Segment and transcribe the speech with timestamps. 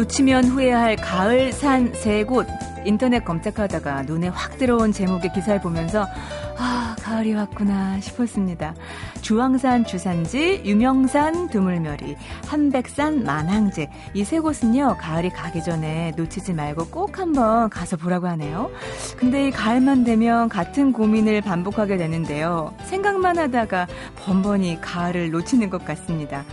[0.00, 2.46] 놓치면 후회할 가을 산 세 곳.
[2.84, 6.06] 인터넷 검색하다가 눈에 확 들어온 제목의 기사를 보면서
[6.58, 8.74] 아, 가을이 왔구나 싶었습니다.
[9.22, 12.14] 주황산 주산지, 유명산 두물머리,
[12.46, 13.88] 한백산 만항제.
[14.14, 18.70] 이 세 곳은요, 가을이 가기 전에 놓치지 말고 꼭 한번 가서 보라고 하네요.
[19.16, 22.74] 근데 이 가을만 되면 같은 고민을 반복하게 되는데요.
[22.84, 26.44] 생각만 하다가 번번이 가을을 놓치는 것 같습니다.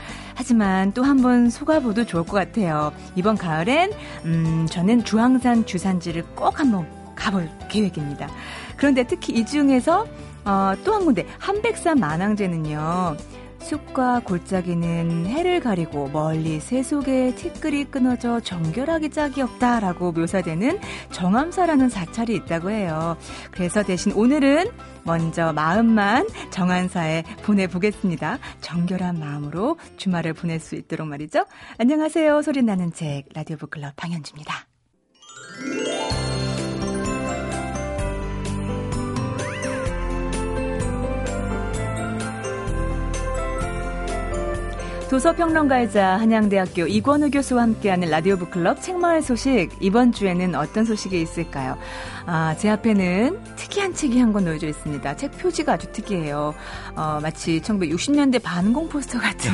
[0.47, 2.91] 하지만 또 한 번 속아봐도 좋을 것 같아요.
[3.15, 3.91] 이번 가을엔,
[4.25, 8.27] 음, 저는 주황산 주산지를 꼭 한번 가볼 계획입니다.
[8.75, 10.05] 그런데 특히 이 중에서
[10.43, 13.15] 어, 또 한 군데 한백산 만항제는요.
[13.63, 20.79] 숲과 골짜기는 해를 가리고 멀리 새 속에 티끌이 끊어져 정결하기 짝이 없다라고 묘사되는
[21.11, 23.17] 정암사라는 사찰이 있다고 해요.
[23.51, 24.65] 그래서 대신 오늘은
[25.03, 28.39] 먼저 마음만 정암사에 보내보겠습니다.
[28.61, 31.45] 정결한 마음으로 주말을 보낼 수 있도록 말이죠.
[31.77, 32.41] 안녕하세요.
[32.41, 34.72] 소리나는 책 라디오 북클럽 방현주입니다.
[45.13, 51.77] 도서평론가이자 한양대학교 이권우 교수와 함께하는 라디오 북클럽 책마을 소식 이번 주에는 어떤 소식이 있을까요?
[52.25, 55.15] 아, 제 앞에는 특이한 책이 한 권 놓여져 있습니다.
[55.15, 56.55] 책 표지가 아주 특이해요.
[56.95, 59.51] 어, 마치 1960년대 반공 포스터 같은.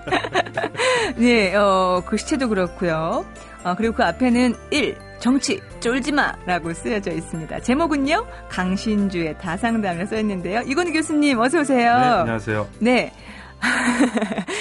[1.20, 3.26] 네, 어, 글씨체도 그렇고요.
[3.64, 4.96] 어, 그리고 그 앞에는 1.
[5.20, 7.60] 정치 쫄지마 라고 쓰여져 있습니다.
[7.60, 8.24] 제목은요.
[8.48, 10.62] 강신주의 다상담을 써 있는데요.
[10.62, 11.98] 이건희 교수님 어서 오세요.
[11.98, 12.68] 네, 안녕하세요.
[12.78, 13.12] 네.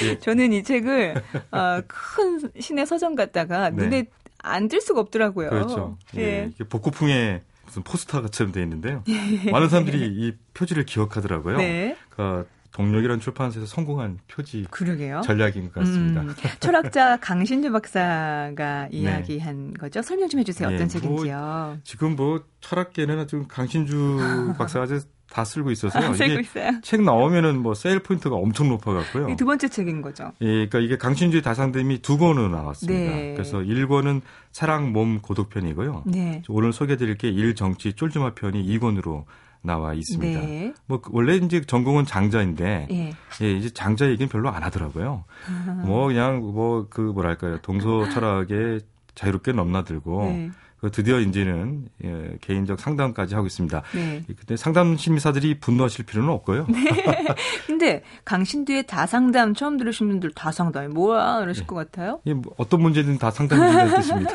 [0.03, 0.19] 예.
[0.19, 1.15] 저는 이 책을
[1.51, 3.83] 어, 큰 신의 서점 갔다가 네.
[3.83, 4.05] 눈에
[4.43, 5.49] 안 들 수가 없더라고요.
[5.49, 5.97] 그렇죠.
[6.17, 6.21] 예.
[6.21, 6.49] 예.
[6.53, 9.03] 이게 복고풍의 무슨 포스터처럼 되어 있는데요.
[9.51, 11.57] 많은 사람들이 이 표지를 기억하더라고요.
[11.57, 11.95] 네.
[12.09, 15.21] 그 동력이라는 출판사에서 성공한 표지 그러게요.
[15.25, 16.21] 전략인 것 같습니다.
[16.21, 18.97] 음, 철학자 강신주 박사가 네.
[18.97, 19.73] 이야기한 네.
[19.79, 20.01] 거죠.
[20.01, 20.67] 설명 좀 해주세요.
[20.69, 21.37] 어떤 네, 책인지요.
[21.37, 24.87] 뭐, 지금 뭐 철학계는 아주 강신주 박사가
[25.31, 26.09] 다 쓸고 있어서요.
[26.09, 26.71] 아, 쓸고 있어요.
[26.81, 29.35] 책 나오면은 뭐 세일 포인트가 엄청 높아갖고요.
[29.37, 30.31] 두 번째 책인 거죠.
[30.41, 32.99] 예, 그러니까 이게 강신주의 다상됨이 두 권으로 나왔습니다.
[32.99, 33.33] 네.
[33.33, 34.21] 그래서 1권은
[34.51, 36.03] 사랑, 몸, 고독편이고요.
[36.07, 36.43] 네.
[36.49, 39.23] 오늘 소개해드릴 게 일, 정치, 쫄주마 편이 2권으로
[39.61, 40.39] 나와 있습니다.
[40.41, 40.73] 네.
[40.87, 43.13] 뭐 원래 이제 전공은 장자인데 예.
[43.41, 45.23] 예 이제 장자 얘기는 별로 안 하더라고요.
[45.85, 48.79] 뭐 그냥 뭐 그 뭐랄까요 동서 철학에
[49.15, 50.51] 자유롭게 넘나들고 네.
[50.81, 53.83] 그 드디어 이제는 예, 개인적 상담까지 하고 있습니다.
[53.93, 54.23] 네.
[54.27, 56.65] 근데 상담 심리사들이 분노하실 필요는 없고요.
[56.69, 57.27] 네.
[57.67, 61.67] 근데 강신두의 다상담 처음 들으신 분들 다상담이 뭐야 이러실 네.
[61.67, 62.19] 것 같아요.
[62.25, 64.31] 예, 뭐 어떤 문제든 다 상담해 주는 뜻입니다.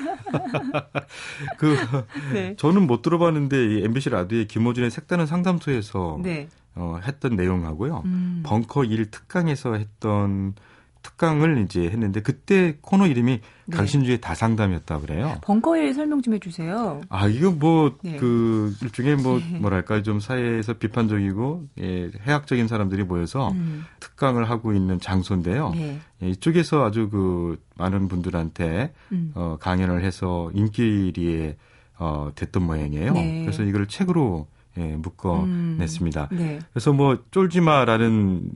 [1.59, 1.77] 그
[2.33, 2.55] 네.
[2.57, 6.49] 저는 못 들어봤는데 이 MBC 라디오의 김호준의 색다른 상담소에서 네.
[6.77, 8.03] 어, 했던 내용하고요.
[8.05, 8.43] 음.
[8.47, 10.55] 벙커 1 특강에서 했던
[11.07, 13.77] 특강을 이제 했는데 그때 코너 이름이 네.
[13.77, 15.37] 강신주의 다상담이었다 그래요.
[15.43, 17.01] 벙커일 설명 좀 해주세요.
[17.09, 18.17] 아 이거 뭐그 네.
[18.17, 19.59] 그 일종의 뭐 네.
[19.61, 23.85] 뭐랄까 좀 사회에서 비판적이고 예, 해학적인 사람들이 모여서 음.
[24.01, 25.71] 특강을 하고 있는 장소인데요.
[25.75, 26.01] 네.
[26.23, 29.31] 예, 이쪽에서 아주 그 많은 분들한테 음.
[29.35, 31.57] 어, 강연을 해서 인기리에
[31.99, 33.13] 어, 됐던 모양이에요.
[33.13, 33.43] 네.
[33.45, 36.29] 그래서 이걸 책으로 예, 묶어냈습니다.
[36.33, 36.37] 음.
[36.37, 36.59] 네.
[36.73, 38.51] 그래서 뭐 쫄지마라는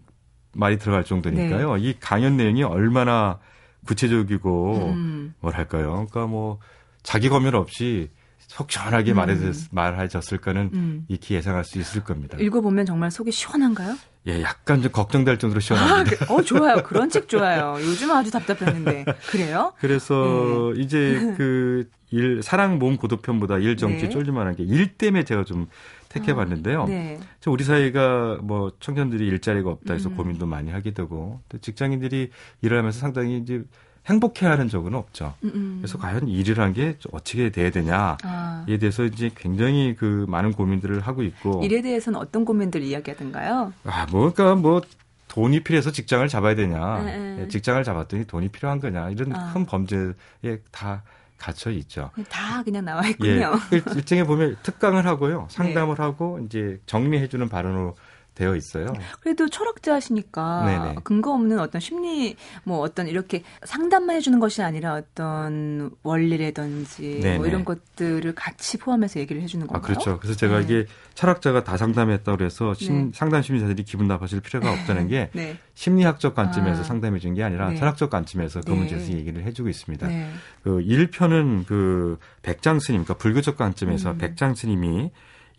[0.52, 1.76] 말이 들어갈 정도니까요.
[1.76, 1.82] 네.
[1.82, 3.38] 이 강연 내용이 얼마나
[3.86, 5.34] 구체적이고 음.
[5.40, 5.92] 뭐랄까요.
[5.92, 6.58] 그러니까 뭐
[7.02, 9.16] 자기 검열 없이 속 시원하게 음.
[9.16, 11.04] 말해졌, 말해졌을까는 음.
[11.08, 12.36] 익히 예상할 수 있을 겁니다.
[12.40, 13.96] 읽어보면 정말 속이 시원한가요?
[14.26, 16.24] 예, 약간 좀 걱정될 정도로 시원합니다.
[16.24, 16.82] 아, 그, 어, 좋아요.
[16.82, 17.76] 그런 책 좋아요.
[17.80, 19.04] 요즘 아주 답답했는데.
[19.30, 19.72] 그래요?
[19.78, 20.82] 그래서 네.
[20.82, 24.08] 이제 그 일, 사랑 몸 고도편보다 일 정치 네.
[24.10, 25.68] 쫄지만한 게 일 때문에 제가 좀
[26.08, 26.82] 택해 봤는데요.
[26.82, 27.18] 아, 네.
[27.46, 30.16] 우리 사회가 뭐 청년들이 일자리가 없다 해서 음.
[30.16, 32.30] 고민도 많이 하게 되고 또 직장인들이
[32.62, 33.62] 일을 하면서 상당히 이제
[34.06, 35.34] 행복해하는 적은 없죠.
[35.44, 35.52] 음음.
[35.54, 35.76] 음.
[35.80, 38.64] 그래서 과연 일이라는 게 어떻게 돼야 되냐에 아.
[38.66, 43.72] 대해서 이제 굉장히 그 많은 고민들을 하고 있고 일에 대해서는 어떤 고민들 이야기하던가요?
[43.84, 44.80] 아, 뭐 그러니까 뭐
[45.28, 47.48] 돈이 필요해서 직장을 잡아야 되냐, 네, 네.
[47.48, 49.52] 직장을 잡았더니 돈이 필요한 거냐 이런 아.
[49.52, 51.04] 큰 범죄에 다
[51.40, 52.10] 갇혀 있죠.
[52.28, 53.52] 다 그냥 나와 있군요.
[53.72, 56.02] 예, 일정에 보면 특강을 하고요, 상담을 네.
[56.02, 57.96] 하고 이제 정리해주는 발언으로
[58.40, 58.86] 되어 있어요.
[59.20, 60.94] 그래도 철학자시니까 네네.
[61.04, 67.64] 근거 없는 어떤 심리 뭐 어떤 이렇게 상담만 해주는 것이 아니라 어떤 원리라든지 뭐 이런
[67.64, 69.82] 것들을 같이 포함해서 얘기를 해주는 건가요?
[69.82, 70.18] 아 그렇죠.
[70.18, 70.64] 그래서 제가 네.
[70.64, 73.10] 이게 철학자가 다 상담했다고 그래서 심, 네.
[73.14, 75.58] 상담 심리사들이 기분 나빠질 필요가 없다는 게 네.
[75.74, 76.84] 심리학적 관점에서 아.
[76.84, 77.76] 상담해 준 게 아니라 네.
[77.76, 78.76] 철학적 관점에서 그 네.
[78.76, 80.08] 문제에서 얘기를 해주고 있습니다.
[80.08, 80.30] 네.
[80.64, 84.18] 그 1편은 그 백장 스님, 그러니까 불교적 관점에서 음.
[84.18, 85.10] 백장 스님이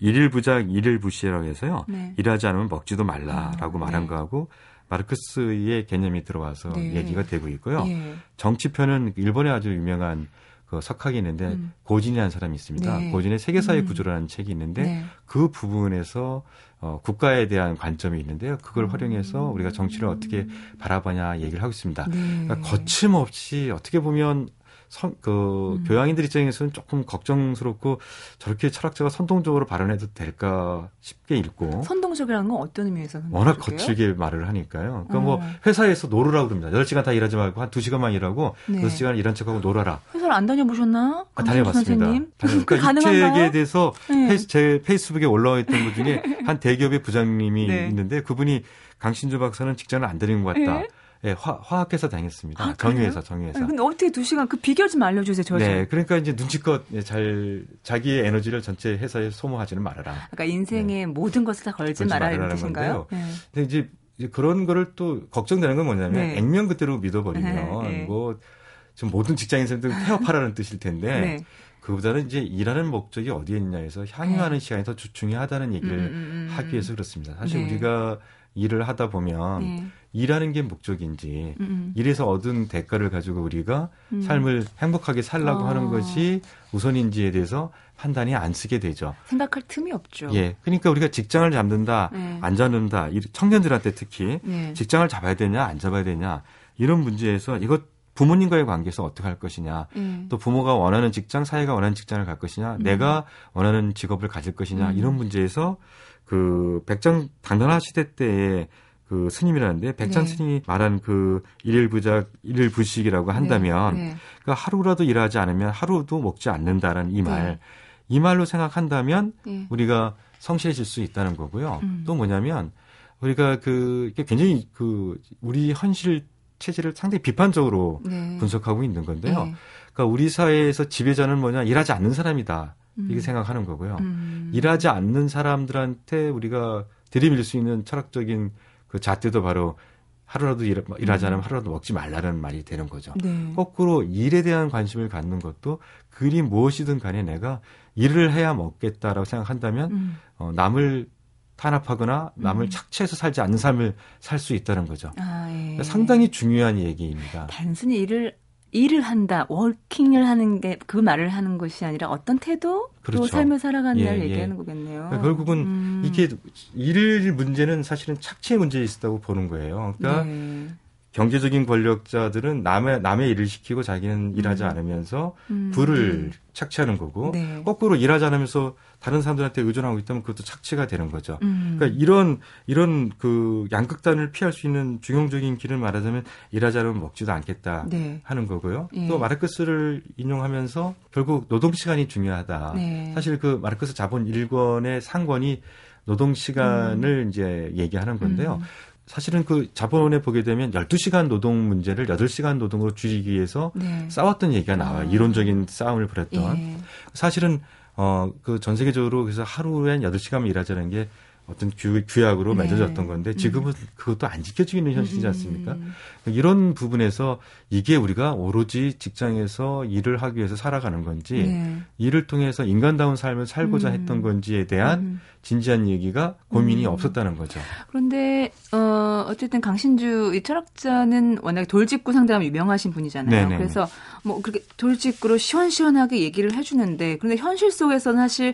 [0.02, 1.86] 일일 부작 일일 부시라고 해서요.
[1.88, 2.14] 네.
[2.18, 4.08] 일하지 않으면 먹지도 말라라고 아, 말한 네.
[4.08, 4.50] 거하고
[4.90, 6.96] 마르크스의 개념이 들어와서 네.
[6.96, 7.86] 얘기가 되고 있고요.
[7.88, 8.16] 예.
[8.36, 10.28] 정치편은 일본에 아주 유명한
[10.66, 11.74] 그 석학이 있는데 음.
[11.84, 12.98] 고진이라는 사람이 있습니다.
[12.98, 13.12] 네.
[13.12, 13.86] 고진의 세계사의 음.
[13.86, 15.06] 구조라는 책이 있는데 네.
[15.26, 16.44] 그 부분에서
[16.80, 18.58] 어, 국가에 대한 관점이 있는데요.
[18.62, 18.90] 그걸 음.
[18.90, 20.48] 활용해서 우리가 정치를 어떻게
[20.80, 22.08] 바라보냐 얘기를 하고 있습니다.
[22.08, 22.46] 네.
[22.48, 24.50] 그러니까 거침없이 어떻게 보면
[24.92, 25.84] 선, 그 음.
[25.86, 28.02] 교양인들 입장에서는 조금 걱정스럽고
[28.40, 35.06] 저렇게 철학자가 선동적으로 발언해도 될까 싶게 읽고 선동적이라는 건 어떤 의미에서 워낙 거칠게 말을 하니까요.
[35.08, 35.38] 그러니까 뭐 어.
[35.38, 36.78] 뭐 회사에서 놀으라고 그럽니다.
[36.78, 38.82] 8시간 다 일하지 말고 한 2시간만 일하고 네.
[38.82, 40.02] 6시간 일한 척하고 놀아라.
[40.14, 41.26] 회사를 안 다녀보셨나?
[41.36, 42.06] 아, 다녀봤습니다.
[42.06, 42.32] 선생님?
[42.66, 44.28] 그러니까 이 책에 대해서 네.
[44.28, 47.88] 페이스, 제 페이스북에 올라와 있던 것 중에 한 대기업의 부장님이 네.
[47.88, 48.64] 있는데 그분이
[49.00, 50.80] 강신주 박사는 직장을 안 다니는 것 같다.
[50.80, 50.88] 네.
[51.24, 52.64] 예, 화, 화학회사 다녔습니다.
[52.64, 53.60] 아, 정유회사, 정유회사.
[53.60, 57.02] 아니, 근데 어떻게 두 시간 그 비결 좀 알려주세요, 저 네, 그러니까 이제 눈치껏 예,
[57.02, 60.14] 잘 자기의 에너지를 전체 회사에 소모하지는 말아라.
[60.32, 61.06] 그러니까 인생의 네.
[61.06, 63.06] 모든 것을 다 걸지 말아라 이런 뜻인가요?
[63.12, 63.24] 네.
[63.54, 66.38] 근데 이제, 이제 그런 거를 또 걱정되는 건 뭐냐면 네.
[66.38, 68.06] 액면 그대로 믿어버리면 네.
[68.06, 71.20] 뭐좀 모든 직장인들도 태업하라는 뜻일 텐데.
[71.20, 71.38] 네.
[71.82, 74.60] 그보다는 이제 일하는 목적이 어디에 있냐에서 향유하는 네.
[74.60, 76.48] 시간이 더 중요하다는 얘기를 음, 음, 음, 음.
[76.52, 77.36] 하기 위해서 그렇습니다.
[77.38, 77.72] 사실 네.
[77.72, 78.20] 우리가
[78.54, 79.88] 일을 하다 보면 네.
[80.14, 81.94] 일하는 게 목적인지 음, 음.
[81.96, 84.22] 일에서 얻은 대가를 가지고 우리가 음.
[84.22, 85.68] 삶을 행복하게 살라고 어.
[85.68, 86.42] 하는 것이
[86.74, 89.16] 우선인지에 대해서 판단이 안 쓰게 되죠.
[89.26, 90.30] 생각할 틈이 없죠.
[90.34, 90.56] 예.
[90.64, 92.40] 그러니까 우리가 직장을 잡는다, 네.
[92.42, 94.74] 안 잡는다, 청년들한테 특히 네.
[94.74, 96.42] 직장을 잡아야 되냐, 안 잡아야 되냐
[96.78, 97.84] 이런 문제에서 이것
[98.16, 100.26] 부모님과의 관계에서 어떻게 할 것이냐, 음.
[100.30, 102.84] 또 부모가 원하는 직장, 사회가 원하는 직장을 갈 것이냐, 음.
[102.84, 104.98] 내가 원하는 직업을 가질 것이냐 음.
[104.98, 105.78] 이런 문제에서
[106.26, 108.68] 그 백장 당나라 시대 때에
[109.12, 110.30] 그 스님이라는데 백장 네.
[110.30, 114.02] 스님이 말한 그 일일 부작 일일 부식이라고 한다면 네.
[114.04, 114.16] 네.
[114.42, 117.44] 그러니까 하루라도 일하지 않으면 하루도 먹지 않는다라는 이 말.
[117.44, 117.60] 네.
[118.08, 119.68] 이 말로 생각한다면 네.
[119.70, 121.82] 우리가 성실해질 수 있다는 거고요.
[121.84, 122.04] 음.
[122.08, 122.72] 또 뭐냐면
[123.20, 126.26] 우리가 그 굉장히 그 우리 현실
[126.60, 128.38] 체제를 상당히 비판적으로 네.
[128.40, 129.54] 분석하고 있는 건데요.
[129.92, 132.76] 그러니까 우리 사회에서 지배자는 뭐냐 일하지 않는 사람이다.
[132.96, 133.20] 이렇게 음.
[133.20, 133.98] 생각하는 거고요.
[134.00, 134.52] 음.
[134.54, 138.52] 일하지 않는 사람들한테 우리가 들이밀 수 있는 철학적인
[138.92, 139.78] 그 잣대도 바로
[140.26, 141.46] 하루라도 일, 일하지 않으면 음.
[141.46, 143.14] 하루라도 먹지 말라는 말이 되는 거죠.
[143.22, 143.54] 네.
[143.56, 145.80] 거꾸로 일에 대한 관심을 갖는 것도
[146.10, 147.62] 그리 무엇이든 간에 내가
[147.96, 150.18] 일을 해야 먹겠다라고 생각한다면 음.
[150.38, 151.10] 어, 남을
[151.56, 152.70] 탄압하거나 남을 음.
[152.70, 155.12] 착취해서 살지 않는 삶을 살 수 있다는 거죠.
[155.18, 155.48] 아,
[155.78, 155.84] 예.
[155.84, 157.48] 상당히 중요한 얘기입니다.
[157.48, 158.36] 단순히 일을
[158.72, 163.24] 일을 한다, 워킹을 하는 게 그 말을 하는 것이 아니라 어떤 태도, 그렇죠.
[163.24, 164.30] 또 삶을 살아가느냐를 예, 예.
[164.30, 165.06] 얘기하는 거겠네요.
[165.08, 166.02] 그러니까 결국은 음.
[166.06, 166.28] 이게
[166.76, 169.96] 일 문제는 사실은 착취의 문제에 있다고 보는 거예요.
[169.98, 170.68] 그러니까 네.
[171.12, 174.34] 경제적인 권력자들은 남의 남의 일을 시키고 자기는 음.
[174.38, 175.72] 일하지 않으면서 음.
[175.74, 177.62] 부를 착취하는 거고 네.
[177.66, 181.38] 거꾸로 일하지 않으면서 다른 사람들한테 의존하고 있다면 그것도 착취가 되는 거죠.
[181.42, 181.76] 음.
[181.78, 187.88] 그러니까 이런 이런 그 양극단을 피할 수 있는 중용적인 길을 말하자면 일하지 않으면 먹지도 않겠다
[187.90, 188.22] 네.
[188.24, 188.90] 하는 거고요.
[188.94, 189.08] 예.
[189.08, 192.74] 또 마르크스를 인용하면서 결국 노동 시간이 중요하다.
[192.76, 193.12] 네.
[193.16, 195.62] 사실 그 마르크스 자본 1권의 상권이
[196.06, 197.30] 노동 시간을 음.
[197.30, 198.60] 이제 얘기하는 건데요.
[198.62, 198.66] 음.
[199.12, 204.06] 사실은 그 자본에 보게 되면 12시간 노동 문제를 8시간 노동으로 줄이기 위해서 네.
[204.10, 205.02] 싸웠던 얘기가 나와요.
[205.02, 205.04] 아.
[205.12, 206.58] 이론적인 싸움을 벌였던.
[206.58, 206.78] 예.
[207.14, 207.60] 사실은
[207.98, 211.10] 어, 그 전 세계적으로 그래서 하루에 8시간만 일하자는 게
[211.48, 212.64] 어떤 규, 규약으로 네.
[212.64, 213.88] 맺어졌던 건데 지금은 음.
[213.96, 215.74] 그것도 안 지켜지고 있는 현실이지 않습니까?
[215.74, 215.94] 음.
[216.26, 221.78] 이런 부분에서 이게 우리가 오로지 직장에서 일을 하기 위해서 살아가는 건지 네.
[221.98, 223.94] 일을 통해서 인간다운 삶을 살고자 음.
[223.94, 225.22] 했던 건지에 대한 음.
[225.42, 226.92] 진지한 얘기가 고민이 음.
[226.92, 227.60] 없었다는 거죠.
[227.88, 233.50] 그런데 어 어쨌든 강신주 이 철학자는 워낙 돌직구 상당히 유명하신 분이잖아요.
[233.50, 233.58] 네네.
[233.58, 233.88] 그래서
[234.24, 238.54] 뭐 그렇게 돌직구로 시원시원하게 얘기를 해주는데 그런데 현실 속에서는 사실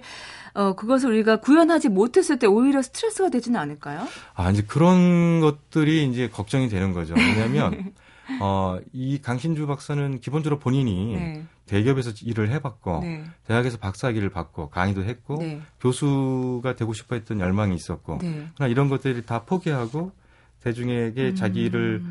[0.57, 4.07] 어, 그것을 우리가 구현하지 못했을 때 오히려 스트레스가 되지는 않을까요?
[4.33, 7.13] 아, 이제 그런 것들이 이제 걱정이 되는 거죠.
[7.13, 7.93] 왜냐하면,
[8.41, 11.45] 어, 이 강신주 박사는 기본적으로 본인이 네.
[11.67, 13.23] 대기업에서 일을 해봤고, 네.
[13.45, 15.61] 대학에서 박사학위를 받고, 강의도 했고, 네.
[15.79, 18.47] 교수가 되고 싶어 했던 열망이 있었고, 네.
[18.55, 20.11] 그러나 이런 것들이 다 포기하고,
[20.63, 21.35] 대중에게 음.
[21.35, 22.01] 자기를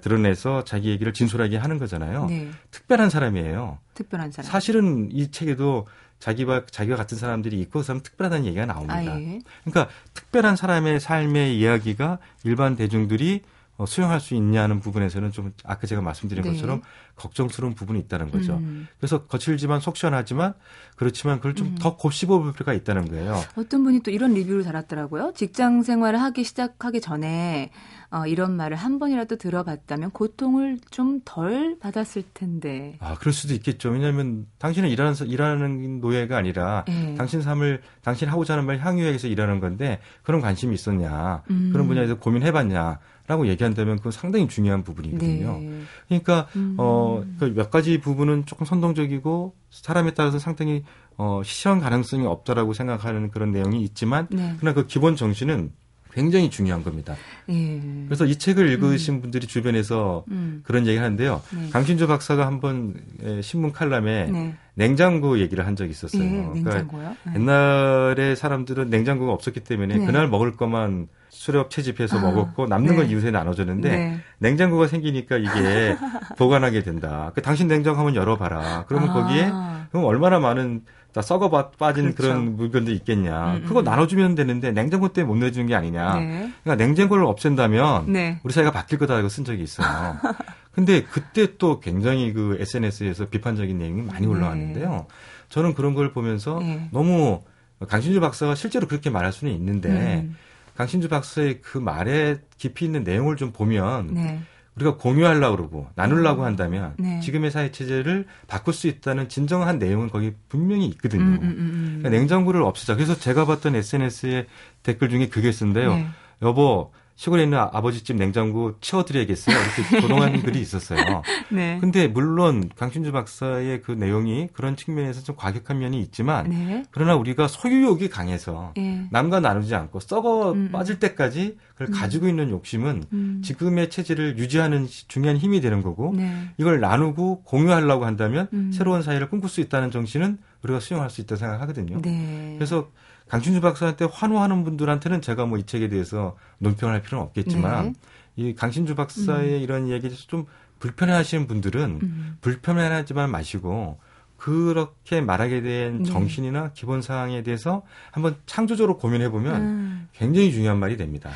[0.00, 2.26] 드러내서 자기 얘기를 진솔하게 하는 거잖아요.
[2.26, 2.48] 네.
[2.70, 3.78] 특별한 사람이에요.
[3.94, 4.50] 특별한 사람.
[4.50, 5.86] 사실은 이 책에도
[6.22, 8.94] 자기와 자기와 같은 사람들이 있고 그 사람 특별하다는 얘기가 나옵니다.
[8.94, 9.40] 아, 예.
[9.64, 16.02] 그러니까 특별한 사람의 삶의 이야기가 일반 대중들이 어, 수용할 수 있냐는 부분에서는 좀 아까 제가
[16.02, 16.50] 말씀드린 네.
[16.50, 16.82] 것처럼
[17.16, 18.54] 걱정스러운 부분이 있다는 거죠.
[18.54, 18.88] 음.
[18.98, 20.54] 그래서 거칠지만 속 시원하지만
[20.96, 21.96] 그렇지만 그걸 좀더 음.
[21.96, 23.40] 곱씹어 볼 필요가 있다는 거예요.
[23.56, 25.32] 어떤 분이 또 이런 리뷰를 달았더라고요.
[25.34, 27.70] 직장 생활을 하기 시작하기 전에
[28.10, 32.96] 어, 이런 말을 한 번이라도 들어봤다면 고통을 좀 덜 받았을 텐데.
[33.00, 33.90] 아, 그럴 수도 있겠죠.
[33.90, 37.14] 왜냐하면 당신은 일하는 일하는 노예가 아니라 네.
[37.16, 41.70] 당신 삶을 당신 하고자 하는 말 향유해서 일하는 건데 그런 관심이 있었냐, 음.
[41.72, 42.98] 그런 분야에서 고민해봤냐.
[43.26, 45.58] 라고 얘기한다면 그건 상당히 중요한 부분이거든요.
[45.58, 45.82] 네.
[46.08, 46.74] 그러니까 음.
[46.76, 50.82] 어몇 그 가지 부분은 조금 선동적이고 사람에 따라서 상당히
[51.16, 54.54] 어 시시한 가능성이 없다라고 생각하는 그런 내용이 있지만 네.
[54.58, 55.72] 그러나 그 기본 정신은
[56.14, 57.14] 굉장히 중요한 겁니다.
[57.48, 57.80] 예.
[58.06, 59.20] 그래서 이 책을 읽으신 음.
[59.22, 60.62] 분들이 주변에서 음.
[60.64, 61.42] 그런 얘기를 하는데요.
[61.54, 61.70] 네.
[61.70, 62.94] 강신조 박사가 한번
[63.40, 64.54] 신문 칼럼에 네.
[64.74, 66.22] 냉장고 얘기를 한 적이 있었어요.
[66.22, 67.34] 예, 그러니까 네.
[67.34, 70.06] 옛날에 사람들은 냉장고가 없었기 때문에 네.
[70.06, 73.12] 그날 먹을 것만 수렵 채집해서 아, 먹었고 남는 건 네.
[73.12, 74.20] 이웃에 나눠줬는데 네.
[74.38, 75.96] 냉장고가 생기니까 이게
[76.38, 77.32] 보관하게 된다.
[77.34, 78.84] 그 당신 냉장고 한번 열어봐라.
[78.86, 79.12] 그러면 아.
[79.14, 79.50] 거기에
[79.90, 80.86] 그럼 얼마나 많은 다
[81.20, 82.22] 썩어 빠진 그렇죠.
[82.22, 83.52] 그런 물건도 있겠냐.
[83.52, 83.64] 음, 음.
[83.66, 86.14] 그거 나눠주면 되는데 냉장고 때문에 못 내주는 게 아니냐.
[86.20, 86.52] 네.
[86.62, 88.40] 그러니까 냉장고를 없앤다면 네.
[88.42, 89.86] 우리 사회가 바뀔 거다라고 쓴 적이 있어요.
[90.72, 94.26] 근데 그때 또 굉장히 그 SNS에서 비판적인 내용이 많이 네.
[94.26, 94.90] 올라왔는데요.
[94.90, 95.06] 네.
[95.50, 96.88] 저는 그런 걸 보면서 네.
[96.92, 97.42] 너무
[97.86, 100.36] 강신주 박사가 실제로 그렇게 말할 수는 있는데 음.
[100.76, 104.40] 강신주 박사의 그 말에 깊이 있는 내용을 좀 보면 네.
[104.76, 106.46] 우리가 공유하려고 그러고 나누려고 음.
[106.46, 107.20] 한다면 네.
[107.20, 111.22] 지금의 사회 체제를 바꿀 수 있다는 진정한 내용은 거기 분명히 있거든요.
[111.22, 111.84] 음, 음, 음, 음.
[111.98, 112.94] 그러니까 냉장고를 없애자.
[112.94, 114.46] 그래서 제가 봤던 SNS의
[114.82, 115.94] 댓글 중에 그게 쓴데요.
[115.94, 116.06] 네.
[116.40, 119.56] 여보, 시골에 있는 아버지 집 냉장고 치워드려야겠어요.
[119.56, 121.22] 이렇게 조롱하는 글이 있었어요.
[121.52, 121.78] 네.
[121.80, 126.82] 근데 물론 강신주 박사의 그 내용이 그런 측면에서 좀 과격한 면이 있지만 네.
[126.90, 129.06] 그러나 우리가 소유욕이 강해서 네.
[129.12, 130.70] 남과 나누지 않고 썩어 음.
[130.72, 131.92] 빠질 때까지 그걸 음.
[131.92, 133.40] 가지고 있는 욕심은 음.
[133.44, 136.48] 지금의 체질을 유지하는 중요한 힘이 되는 거고 네.
[136.58, 138.72] 이걸 나누고 공유하려고 한다면 음.
[138.72, 142.02] 새로운 사회를 꿈꿀 수 있다는 정신은 우리가 수용할 수 있다고 생각하거든요.
[142.02, 142.54] 네.
[142.58, 142.90] 그래서
[143.32, 147.94] 강춘주 박사한테 환호하는 분들한테는 제가 뭐 이 책에 대해서 논평을 할 필요는 없겠지만 네.
[148.36, 149.62] 이 강신주 박사의 음.
[149.62, 150.44] 이런 이야기에 대해서 좀
[150.80, 152.36] 불편해하시는 분들은 음.
[152.42, 153.98] 불편해하지만 마시고
[154.36, 156.04] 그렇게 말하게 된 네.
[156.04, 160.08] 정신이나 기본 사항에 대해서 한번 창조적으로 고민해 보면 음.
[160.12, 161.30] 굉장히 중요한 말이 됩니다.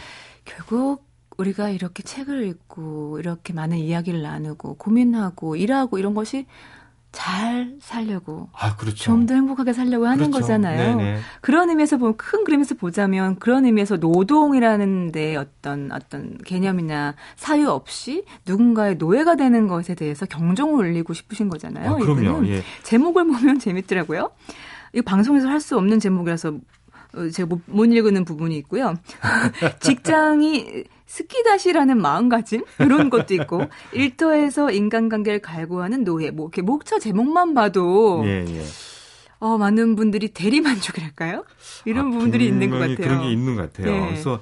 [0.45, 1.07] 결국
[1.39, 6.45] 우리가 이렇게 책을 읽고 이렇게 많은 이야기를 나누고 고민하고 일하고 이런 것이
[7.13, 8.97] 잘 살려고 아, 그렇죠.
[9.05, 10.41] 좀 더 행복하게 살려고 하는 그렇죠.
[10.41, 10.97] 거잖아요.
[10.97, 11.19] 네네.
[11.41, 18.25] 그런 의미에서 보면 큰 그림에서 보자면 그런 의미에서 노동이라는 데 어떤 어떤 개념이나 사유 없이
[18.47, 21.93] 누군가의 노예가 되는 것에 대해서 경종을 울리고 싶으신 거잖아요.
[21.93, 22.47] 아, 그럼요.
[22.49, 22.63] 예.
[22.83, 24.31] 제목을 보면 재밌더라고요.
[24.93, 26.55] 이거 방송에서 할 수 없는 제목이라서
[27.15, 28.95] 어, 제가 못, 못 읽는 부분이 있고요.
[29.81, 38.23] 직장이 스키다시라는 마음가짐 이런 것도 있고 일터에서 인간관계를 갈구하는 노예 뭐 이렇게 목차 제목만 봐도
[38.25, 38.65] 예, 예.
[39.39, 41.45] 어, 많은 분들이 대리 만족이랄까요?
[41.85, 42.97] 이런 아, 부분들이 있는 것 같아요.
[42.97, 43.93] 그런 게 있는 것 같아요.
[43.93, 44.07] 네.
[44.09, 44.41] 그래서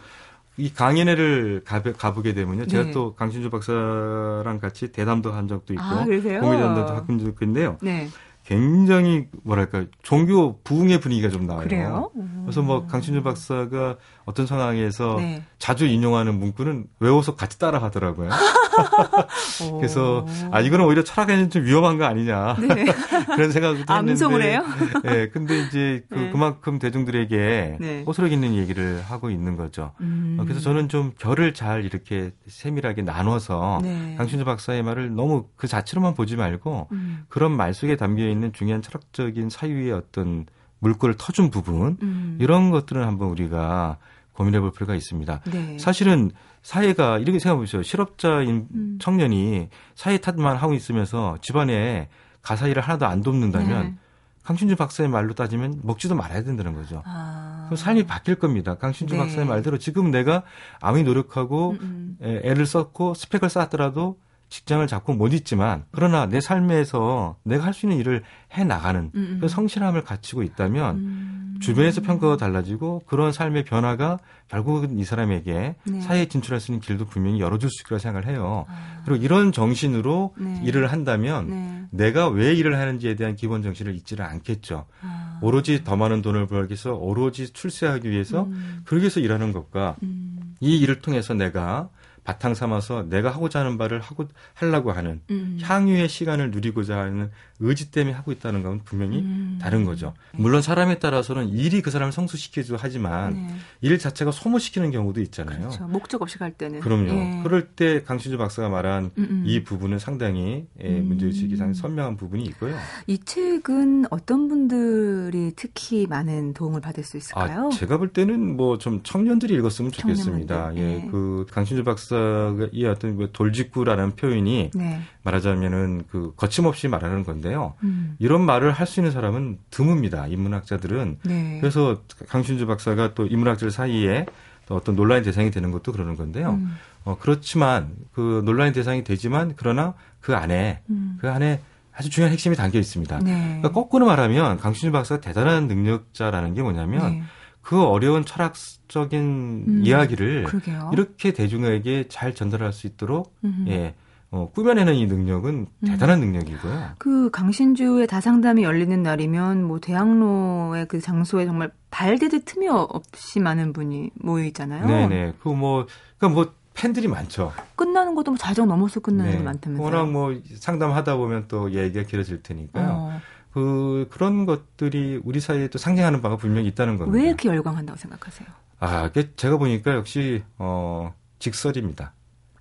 [0.57, 2.67] 이 강연회를 가보 게 되면요.
[2.67, 2.91] 제가 네.
[2.93, 7.77] 또 강신주 박사랑 같이 대담도 한 적도 있고 아, 공회전도 바꾼 적도 있는데요.
[7.83, 8.09] 네.
[8.45, 11.65] 굉장히 뭐랄까 종교 부흥의 분위기가 좀 나와요.
[11.67, 12.11] 그래요?
[12.43, 13.97] 그래서 뭐 강신주 박사가
[14.27, 15.43] 어떤 상황에서 네.
[15.59, 18.29] 자주 인용하는 문구는 외워서 같이 따라 하더라고요.
[19.79, 22.85] 그래서 아 이거는 오히려 철학에는 좀 위험한 거 아니냐 네.
[23.35, 23.93] 그런 생각도 했는데.
[23.93, 24.63] 암송을 해요?
[25.05, 26.31] 네, 근데 이제 그, 네.
[26.31, 28.03] 그만큼 대중들에게 네.
[28.07, 29.93] 호소력 있는 얘기를 하고 있는 거죠.
[30.01, 30.39] 음.
[30.43, 34.15] 그래서 저는 좀 결을 잘 이렇게 세밀하게 나눠서 네.
[34.19, 37.25] 강신주 박사의 말을 너무 그 자체로만 보지 말고 음.
[37.29, 40.47] 그런 말 속에 담겨 있는 중요한 철학적인 사유의 어떤
[40.81, 42.39] 물꼬를 터준 부분 음.
[42.41, 43.99] 이런 것들은 한번 우리가
[44.33, 45.41] 고민해 볼 필요가 있습니다.
[45.51, 45.79] 네.
[45.79, 46.31] 사실은
[46.63, 47.83] 사회가 이렇게 생각해 보세요.
[47.83, 48.99] 실업자인 음.
[49.01, 52.09] 청년이 사회 탓만 하고 있으면서 집안에
[52.43, 53.95] 가사 일을 하나도 안 돕는다면 네.
[54.43, 57.03] 강신주 박사의 말로 따지면 먹지도 말아야 된다는 거죠.
[57.07, 57.65] 아.
[57.67, 58.75] 그럼 삶이 바뀔 겁니다.
[58.75, 59.21] 강신주 네.
[59.21, 60.43] 박사의 말대로 지금 내가
[60.81, 62.41] 아무리 노력하고 음, 음.
[62.45, 67.99] 애를 썼고 스펙을 쌓았더라도 직장을 잡고 못 있지만 그러나 내 삶에서 내가 할 수 있는
[67.99, 68.23] 일을
[68.57, 69.39] 해 나가는 음, 음.
[69.41, 71.59] 그 성실함을 갖추고 있다면 음.
[71.61, 76.01] 주변에서 평가가 달라지고 그런 삶의 변화가 결국은 이 사람에게 네.
[76.01, 78.67] 사회에 진출할 수 있는 길도 분명히 열어줄 수 있다고 생각을 해요.
[78.69, 79.03] 아.
[79.05, 80.61] 그리고 이런 정신으로 네.
[80.65, 81.85] 일을 한다면 네.
[81.91, 84.87] 내가 왜 일을 하는지에 대한 기본 정신을 잊지를 않겠죠.
[85.03, 85.39] 아.
[85.43, 88.83] 오로지 더 많은 돈을 벌기 위해서 오로지 출세하기 위해서 음.
[88.85, 90.55] 그러기 위해서 일하는 것과 음.
[90.61, 91.89] 이 일을 통해서 내가
[92.25, 95.59] 바탕 삼아서 내가 하고자 하는 바를 하고 하려고 하는 음.
[95.63, 99.59] 향유의 시간을 누리고자 하는 의지 때문에 하고 있다는 건 분명히 음.
[99.61, 100.15] 다른 거죠.
[100.33, 103.55] 물론 사람에 따라서는 일이 그 사람을 성숙시키기도 하지만 네.
[103.81, 105.59] 일 자체가 소모시키는 경우도 있잖아요.
[105.61, 105.85] 그렇죠.
[105.87, 106.81] 목적 없이 갈 때는.
[106.81, 107.09] 그럼요.
[107.13, 107.41] 예.
[107.43, 109.29] 그럴 때 강신주 박사가 말한 음음.
[109.31, 109.45] 음.
[109.47, 111.07] 이 부분은 상당히 예, 음.
[111.07, 112.77] 문제의식이 상당히 선명한 부분이 있고요.
[113.07, 117.67] 이 책은 어떤 분들이 특히 많은 도움을 받을 수 있을까요?
[117.67, 120.55] 아, 제가 볼 때는 뭐 좀 청년들이 읽었으면 좋겠습니다.
[120.73, 120.83] 청년들.
[120.83, 121.09] 예, 네.
[121.11, 125.01] 그 강신주 박사 가이 어떤 그 돌직구라는 표현이 네.
[125.23, 127.75] 말하자면은 그 거침없이 말하는 건데요.
[127.83, 128.17] 음.
[128.19, 130.31] 이런 말을 할 수 있는 사람은 드뭅니다.
[130.31, 131.19] 인문학자들은.
[131.25, 131.59] 네.
[131.61, 134.27] 그래서 강신주 박사가 또 인문학자들 사이에
[134.67, 136.51] 또 어떤 논란의 대상이 되는 것도 그러는 건데요.
[136.53, 136.77] 음.
[137.05, 141.19] 어, 그렇지만 그 논란의 대상이 되지만 그러나 그 안에 음.
[141.21, 141.61] 그 안에
[141.97, 143.19] 아주 중요한 핵심이 담겨 있습니다.
[143.21, 143.33] 네.
[143.33, 147.23] 그러니까 거꾸로 말하면 강신주 박사가 대단한 능력자라는 게 뭐냐면 네.
[147.65, 150.91] 그 어려운 철학적인 음, 이야기를 그러게요.
[150.93, 153.69] 이렇게 대중에게 잘 전달할 수 있도록 음흠.
[153.71, 153.95] 예.
[154.31, 155.87] 어, 꾸며내는 이 능력은 음.
[155.87, 156.27] 대단한 음.
[156.33, 156.91] 능력이고요.
[156.99, 164.11] 그 강신주의 다상담이 열리는 날이면 뭐 대학로의 그 장소에 정말 발디딜 틈이 없이 많은 분이
[164.15, 164.87] 모여 있잖아요.
[164.87, 165.35] 네네.
[165.41, 165.87] 그 뭐,
[166.19, 167.53] 그러니까 뭐 팬들이 많죠.
[167.77, 169.39] 끝나는 것도 뭐 자정 넘어서 끝나는 네.
[169.39, 169.87] 게 많다면서요.
[169.87, 172.89] 워낙 뭐 상담하다 보면 또 얘기가 길어질 테니까요.
[172.91, 173.21] 어.
[173.55, 177.17] 그 그런 것들이 우리 사이에 또 상징하는 바가 분명히 있다는 겁니다.
[177.17, 178.49] 왜 이렇게 열광한다고 생각하세요?
[178.81, 182.13] 아, 제가 보니까 역시 어 직설입니다.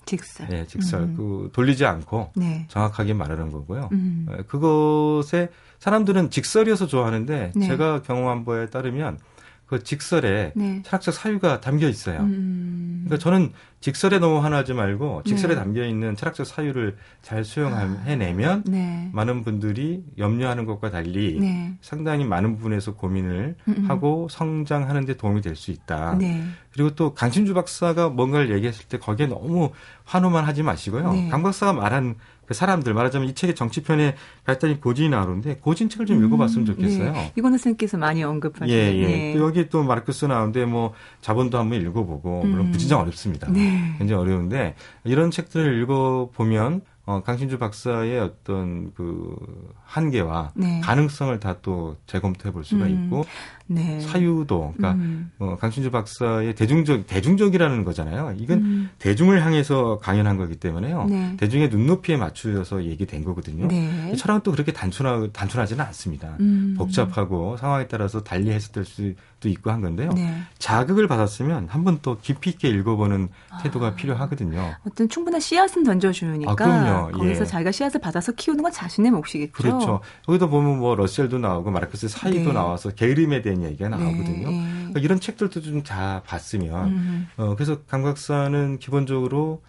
[0.05, 0.47] 직설.
[0.49, 1.01] 네, 직설.
[1.01, 1.15] 음.
[1.17, 2.67] 그 돌리지 않고 네.
[2.67, 3.89] 정확하게 말하는 거고요.
[3.91, 4.27] 음.
[4.31, 7.67] 예, 그것에 사람들은 직설이어서 좋아하는데 네.
[7.67, 9.17] 제가 경험한 바에 따르면
[9.65, 10.81] 그 직설에 네.
[10.83, 12.19] 철학적 사유가 담겨 있어요.
[12.19, 13.03] 음.
[13.05, 15.59] 그러니까 저는 직설에 너무 화나지 말고 직설에 네.
[15.59, 19.09] 담겨 있는 철학적 사유를 잘 수용해내면 아, 네.
[19.13, 21.73] 많은 분들이 염려하는 것과 달리 네.
[21.81, 23.89] 상당히 많은 부분에서 고민을 음음.
[23.89, 26.15] 하고 성장하는 데 도움이 될 수 있다.
[26.17, 26.43] 네.
[26.71, 29.71] 그리고 또 강신주 박사가 뭔가를 얘기했을 때 거기에 너무
[30.05, 31.11] 환호만 하지 마시고요.
[31.13, 31.29] 네.
[31.29, 36.17] 강 박사가 말한 그 사람들 말하자면 이 책의 정치편에 갔더니 고진이 나오는데 고진 책을 좀
[36.17, 37.11] 음, 읽어봤으면 좋겠어요.
[37.11, 37.31] 네.
[37.37, 38.73] 이건우 선생님께서 많이 언급하신.
[38.73, 39.07] 예, 예.
[39.07, 39.33] 네.
[39.33, 42.71] 또 여기 또 마르크스 나오는데 뭐 자본도 한번 읽어보고 물론 음.
[42.71, 43.49] 부진장 어렵습니다.
[43.51, 43.95] 네.
[43.97, 49.35] 굉장히 어려운데 이런 책들을 읽어보면 어, 강신주 박사의 어떤 그
[49.83, 50.79] 한계와 네.
[50.81, 53.05] 가능성을 다 또 재검토해 볼 수가 음.
[53.05, 53.25] 있고
[53.67, 53.99] 네.
[54.01, 55.31] 사유도 그러니까 음.
[55.39, 58.35] 어, 강신주 박사의 대중적 대중적이라는 거잖아요.
[58.37, 58.89] 이건 음.
[58.99, 61.05] 대중을 향해서 강연한 거기 때문에요.
[61.05, 61.37] 네.
[61.37, 63.67] 대중의 눈높이에 맞추어서 얘기된 거거든요.
[63.67, 64.13] 네.
[64.15, 66.35] 철학은 또 그렇게 단순하 단순하지는 않습니다.
[66.39, 66.75] 음.
[66.77, 70.11] 복잡하고 상황에 따라서 달리 해석될 수도 있고 한 건데요.
[70.13, 70.41] 네.
[70.59, 73.29] 자극을 받았으면 한번 또 깊이 있게 읽어보는
[73.63, 73.95] 태도가 아.
[73.95, 74.75] 필요하거든요.
[74.87, 77.11] 어떤 충분한 씨앗은 던져주니까 아, 그럼요.
[77.17, 77.45] 거기서 예.
[77.45, 79.51] 자기가 씨앗을 받아서 키우는 건 자신의 몫이겠죠.
[79.53, 80.01] 그렇죠.
[80.27, 82.53] 여기도 보면 뭐 러셀도 나오고 마르크스 사이도 네.
[82.53, 84.49] 나와서 게으름에 대한 대한 얘기가 나오거든요.
[84.51, 84.69] 네.
[84.77, 87.27] 그러니까 이런 책들도 좀 다 봤으면 음.
[87.37, 89.61] 어, 그래서 강 박사는 기본적으로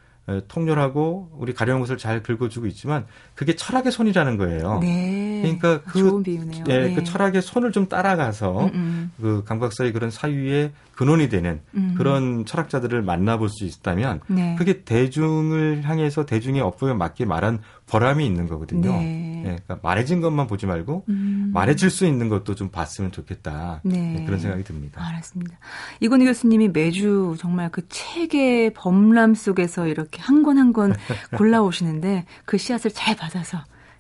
[0.49, 3.05] 통렬하고 우리 가려운 것을 잘 긁어주고 있지만
[3.35, 4.79] 그게 철학의 손이라는 거예요.
[4.81, 5.41] 네.
[5.43, 6.23] 그러니까 그.
[6.69, 6.95] 예, 네.
[6.95, 9.11] 그 철학의 손을 좀 따라가서 음, 음.
[9.21, 11.95] 그 강 박사의 그런 사유의 근원이 되는 음.
[11.99, 14.55] 그런 철학자들을 만나볼 수 있다면 네.
[14.57, 18.93] 그게 대중을 향해서 대중의 업보에 맞게 말한 보람이 있는 거거든요.
[18.93, 19.41] 네.
[19.45, 21.51] 네 그러니까 말해진 것만 보지 말고 음.
[21.53, 23.81] 말해질 수 있는 것도 좀 봤으면 좋겠다.
[23.85, 24.15] 네.
[24.19, 24.25] 네.
[24.25, 25.07] 그런 생각이 듭니다.
[25.07, 25.59] 알았습니다.
[26.01, 30.95] 이건희 교수님이 매주 정말 그 책의 범람 속에서 이렇게 한 권 한 권
[31.37, 33.59] 골라오시는데 그 씨앗을 잘 받아서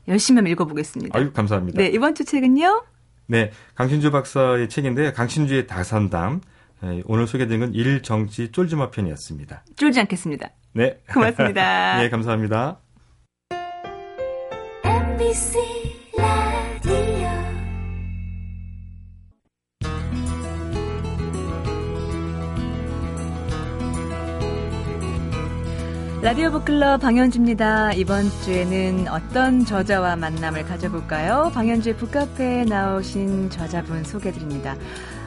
[0.08, 1.18] 열심히 한번 읽어보겠습니다.
[1.18, 1.78] 아유, 감사합니다.
[1.80, 2.84] 네, 이번 주 책은요?
[3.26, 6.40] 네, 강신주 박사의 책인데 강신주의 다산담.
[6.82, 9.64] 네, 오늘 소개된 건 일정치 쫄지마 편이었습니다.
[9.76, 10.50] 쫄지 않겠습니다.
[10.74, 10.98] 네.
[11.12, 11.98] 고맙습니다.
[11.98, 12.80] 네, 감사합니다.
[15.14, 15.58] MBC
[16.18, 16.94] 라디오
[26.20, 27.92] 라디오 북클럽 방현주입니다.
[27.92, 31.52] 이번 주에는 어떤 저자와 만남을 가져볼까요?
[31.54, 34.74] 방현주의 북카페에 나오신 저자분 소개드립니다.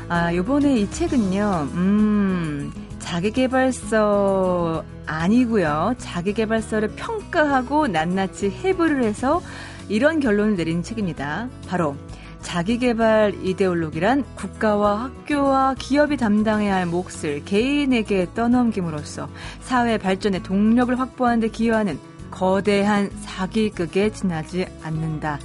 [0.10, 5.96] 아, 요번에 이 책은요, 음, 자기개발서 아니고요.
[5.98, 9.42] 자기개발서를 평가하고 낱낱이 해부를 해서
[9.90, 11.50] 이런 결론을 내린 책입니다.
[11.68, 11.96] 바로
[12.42, 19.28] 자기개발 이데올로기란 국가와 학교와 기업이 담당해야 할 몫을 개인에게 떠넘김으로써
[19.62, 22.00] 사회 발전의 동력을 확보하는 데 기여하는
[22.32, 25.40] 거대한 사기극에 지나지 않는다.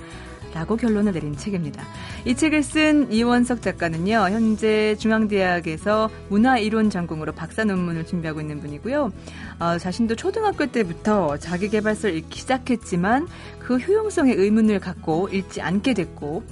[0.55, 1.83] 라고 결론을 내린 책입니다.
[2.25, 9.13] 이 책을 쓴 이원석 작가는요, 현재 중앙대학에서 문화이론 전공으로 박사 논문을 준비하고 있는 분이고요.
[9.61, 16.45] 어, 자신도 초등학교 때부터 자기개발서를 읽기 시작했지만 그 효용성에 의문을 갖고 읽지 않게 됐고,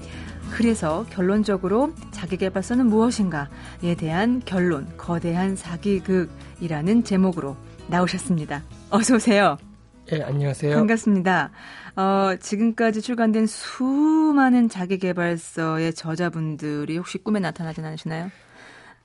[0.50, 8.62] 그래서 결론적으로 자기개발서는 무엇인가에 대한 결론, 거대한 사기극이라는 제목으로 나오셨습니다.
[8.90, 9.58] 어서 오세요.
[10.12, 10.74] 예, 안녕하세요.
[10.74, 11.50] 반갑습니다.
[12.00, 18.30] 어, 지금까지 출간된 수많은 자기개발서의 저자분들이 혹시 꿈에 나타나진 않으시나요?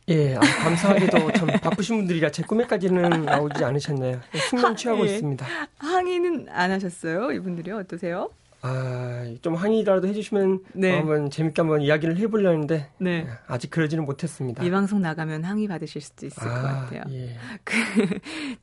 [0.07, 4.21] 예, 아, 감사하게도 참 바쁘신 분들이라 제 꿈에까지는 나오지 않으셨네요.
[4.49, 5.15] 숙면 취하고 예.
[5.15, 5.45] 있습니다.
[5.79, 7.33] 항의는 안 하셨어요?
[7.33, 8.29] 이분들이 어떠세요?
[8.65, 10.97] 아, 좀 항의라도 해주시면 네.
[10.97, 13.11] 한번 재밌게 한번 이야기를 해보려는데 네.
[13.11, 14.63] 예, 아직 그러지는 못했습니다.
[14.63, 17.03] 이 방송 나가면 항의 받으실 수도 있을 아, 것 같아요.
[17.11, 17.35] 예.
[17.63, 17.75] 그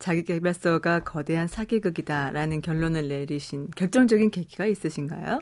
[0.00, 5.38] 자기개발서가 거대한 사기극이다라는 결론을 내리신 결정적인 계기가 있으신가요?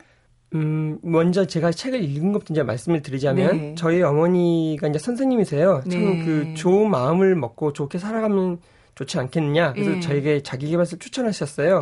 [0.53, 3.75] 음, 먼저 제가 책을 읽은 것부터 이제 말씀을 드리자면, 네.
[3.75, 5.81] 저희 어머니가 이제 선생님이세요.
[5.85, 5.89] 네.
[5.89, 8.59] 참그 좋은 마음을 먹고 좋게 살아가면
[8.95, 9.73] 좋지 않겠느냐.
[9.73, 9.99] 그래서 예.
[10.01, 11.79] 저에게 자기개발서 추천하셨어요.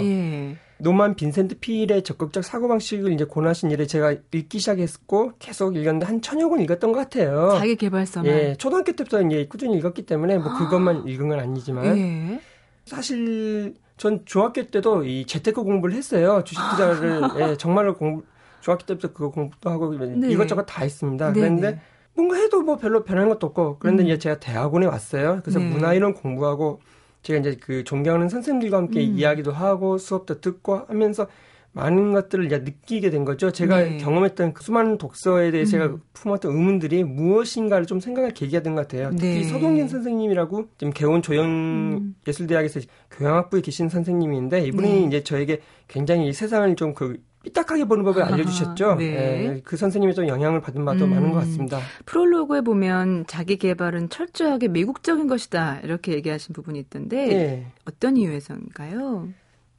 [0.80, 0.84] 예.
[0.84, 6.50] 노만 빈센트 필의 적극적 사고방식을 이제 권하신 일에 제가 읽기 시작했고, 계속 읽었는데 한 천여
[6.50, 7.56] 권 읽었던 것 같아요.
[7.58, 8.32] 자기 개발서만?
[8.32, 8.56] 예.
[8.58, 12.42] 초등학교 때부터 이제 꾸준히 읽었기 때문에 뭐 그것만 읽은 건 아니지만, 예.
[12.86, 16.42] 사실 전 중학교 때도 이 재테크 공부를 했어요.
[16.46, 18.24] 주식 투자를, 예, 정말로 공부,
[18.62, 20.32] 중학교 때부터 그거 공부도 하고 네.
[20.32, 21.34] 이것저것 다 했습니다.
[21.34, 21.82] 네, 그런데 네.
[22.14, 24.08] 뭔가 해도 뭐 별로 변한 것도 없고 그런데 음.
[24.08, 25.42] 이제 제가 대학원에 왔어요.
[25.44, 25.70] 그래서 네.
[25.70, 26.82] 문화 이론 공부하고
[27.22, 29.18] 제가 이제 그 존경하는 선생님들과 함께 음.
[29.18, 31.28] 이야기도 하고 수업도 듣고 하면서
[31.72, 33.52] 많은 것들을 이제 느끼게 된 거죠.
[33.52, 33.98] 제가 네.
[33.98, 35.66] 경험했던 그 수많은 독서에 대해 음.
[35.66, 39.12] 제가 품었던 의문들이 무엇인가를 좀 생각할 계기가 된 것 같아요.
[39.12, 39.44] 특히 네.
[39.44, 42.86] 서동진 선생님이라고 지금 개원 조연예술대학에서 음.
[43.12, 45.06] 교양학부에 계신 선생님인데 이분이 네.
[45.06, 48.96] 이제 저에게 굉장히 세상을 좀 그 삐딱하게 보는 법을 알려주셨죠.
[48.96, 49.12] 네.
[49.12, 49.62] 네.
[49.64, 51.80] 그 선생님의 좀 영향을 받은 바도 음, 많은 것 같습니다.
[52.06, 57.68] 프롤로그에 보면 자기 개발은 철저하게 미국적인 것이다 이렇게 얘기하신 부분이 있던데 네.
[57.86, 59.30] 어떤 이유에서인가요?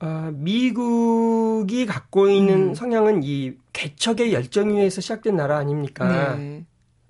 [0.03, 2.75] 어, 미국이 갖고 있는 음.
[2.75, 6.37] 성향은 이 개척의 열정 위에서 시작된 나라 아닙니까?
[6.37, 6.64] 네.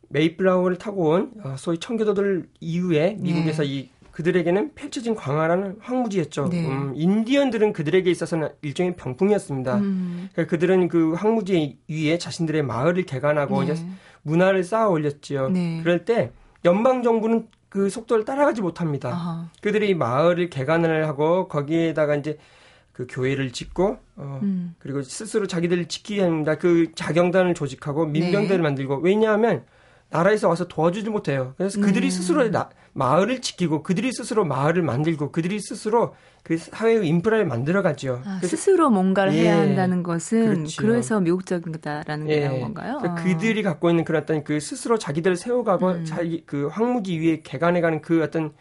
[0.09, 3.69] 메이플라워를 타고 온 어, 소위 청교도들 이후에 미국에서 네.
[3.69, 6.49] 이 그들에게는 펼쳐진 광활한 황무지였죠.
[6.51, 6.67] 네.
[6.69, 9.79] 음, 인디언들은 그들에게 있어서는 일종의 병풍이었습니다.
[9.79, 10.29] 음.
[10.33, 13.73] 그러니까 그들은 그 황무지 위에 자신들의 마을을 개간하고 네.
[13.73, 13.87] 이제
[14.23, 15.49] 문화를 쌓아 올렸지요.
[15.49, 15.81] 네.
[15.83, 16.33] 그럴 때
[16.67, 19.09] 연방 정부는 그 속도를 따라가지 못합니다.
[19.09, 19.49] 아하.
[19.63, 22.37] 그들이 마을을 개간을 하고 거기에다가 이제
[22.93, 24.75] 그 교회를 짓고 어 음.
[24.79, 26.57] 그리고 스스로 자기들을 지키게 합니다.
[26.57, 28.63] 그 자경단을 조직하고 민병대를 네.
[28.63, 29.65] 만들고 왜냐하면
[30.11, 31.55] 나라에서 와서 도와주지 못해요.
[31.57, 32.11] 그래서 그들이 음.
[32.11, 38.23] 스스로 나, 마을을 지키고 그들이 스스로 마을을 만들고 그들이 스스로 그 사회의 인프라를 만들어가죠.
[38.25, 40.83] 아, 스스로 뭔가를 예, 해야 한다는 것은 그렇죠.
[40.83, 43.01] 그래서 미국적이다라는 게 예, 나온 건가요?
[43.03, 43.15] 아.
[43.15, 46.05] 그들이 갖고 있는 그런 어떤 그 스스로 자기들을 세워가고 음.
[46.05, 48.53] 자기 그 황무지 위에 개간해가는 그 어떤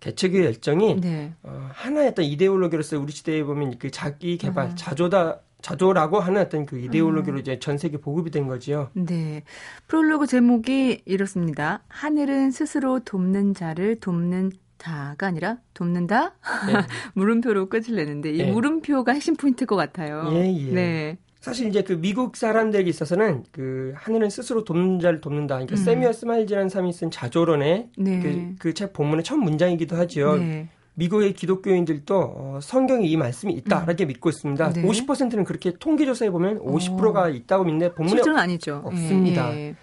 [0.00, 1.34] 개척의 열정이 네.
[1.42, 4.74] 어, 하나의 어떤 이데올로기로서 우리 시대에 보면 그 자기 개발, 아.
[4.74, 7.40] 자조다 자조라고 하는 어떤 그 이데올로기로 음.
[7.40, 8.90] 이제 전 세계 보급이 된 거지요.
[8.92, 9.42] 네.
[9.88, 11.82] 프롤로그 제목이 이렇습니다.
[11.88, 16.36] 하늘은 스스로 돕는 자를 돕는 다가 아니라 돕는다?
[16.68, 16.72] 네.
[17.14, 18.52] 물음표로 끝을 내는데 이 네.
[18.52, 20.28] 물음표가 핵심 포인트일 것 같아요.
[20.34, 20.72] 예, 예.
[20.72, 21.18] 네.
[21.40, 25.56] 사실 이제 그 미국 사람들에게 있어서는 그 하늘은 스스로 돕는 자를 돕는다.
[25.56, 25.76] 그러니까 음.
[25.76, 28.54] 새뮤얼 스마일스라는 사람이 쓴 자조론의 네.
[28.60, 30.36] 그책 그 본문의 첫 문장이기도 하죠.
[30.36, 30.68] 네.
[30.96, 34.08] 미국의 기독교인들도 어, 성경에 이 말씀이 있다 이렇게 음.
[34.08, 34.72] 믿고 있습니다.
[34.72, 34.82] 네.
[34.82, 37.28] 50%는 그렇게 통계조사해 보면 50%가 어.
[37.28, 38.82] 있다고 믿는데 본문에 실제는 아니죠.
[38.84, 39.54] 없습니다.
[39.54, 39.74] 예, 예.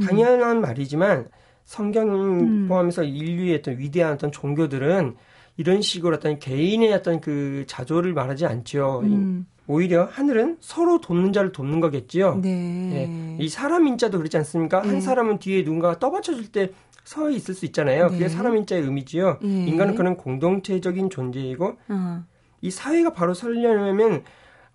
[0.00, 0.06] 음.
[0.06, 1.28] 당연한 말이지만
[1.64, 2.68] 성경 음.
[2.68, 5.14] 포함해서 인류의 어떤 위대한 어떤 종교들은
[5.58, 9.02] 이런 식으로 어떤 개인의 어떤 그 자조를 말하지 않죠.
[9.04, 9.46] 음.
[9.68, 12.40] 오히려 하늘은 서로 돕는 자를 돕는 거겠지요.
[12.42, 13.38] 네.
[13.38, 13.44] 예.
[13.44, 14.80] 이 사람 인자도 그렇지 않습니까?
[14.80, 14.88] 네.
[14.88, 16.70] 한 사람은 뒤에 누군가가 떠받쳐줄 때
[17.08, 18.08] 서 있을 수 있잖아요.
[18.08, 18.28] 그게 네.
[18.28, 19.38] 사람 인자의 의미지요.
[19.40, 19.66] 네.
[19.66, 22.24] 인간은 그런 공동체적인 존재이고 어.
[22.60, 24.24] 이 사회가 바로 설려면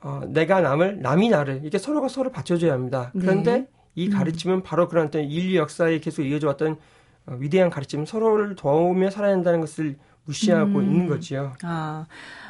[0.02, 3.12] 어, 내가 남을 남이 나를 이게 서로가 서로 받쳐줘야 합니다.
[3.12, 3.68] 그런데 네.
[3.94, 4.14] 이 음.
[4.14, 4.64] 가르침은 음.
[4.64, 6.78] 바로 그런 어떤 인류 역사에 계속 이어져 왔던
[7.28, 10.84] 어, 위대한 가르침, 서로를 도우며 살아야 한다는 것을 무시하고 음.
[10.84, 11.54] 있는 거지요.
[11.62, 12.08] 아,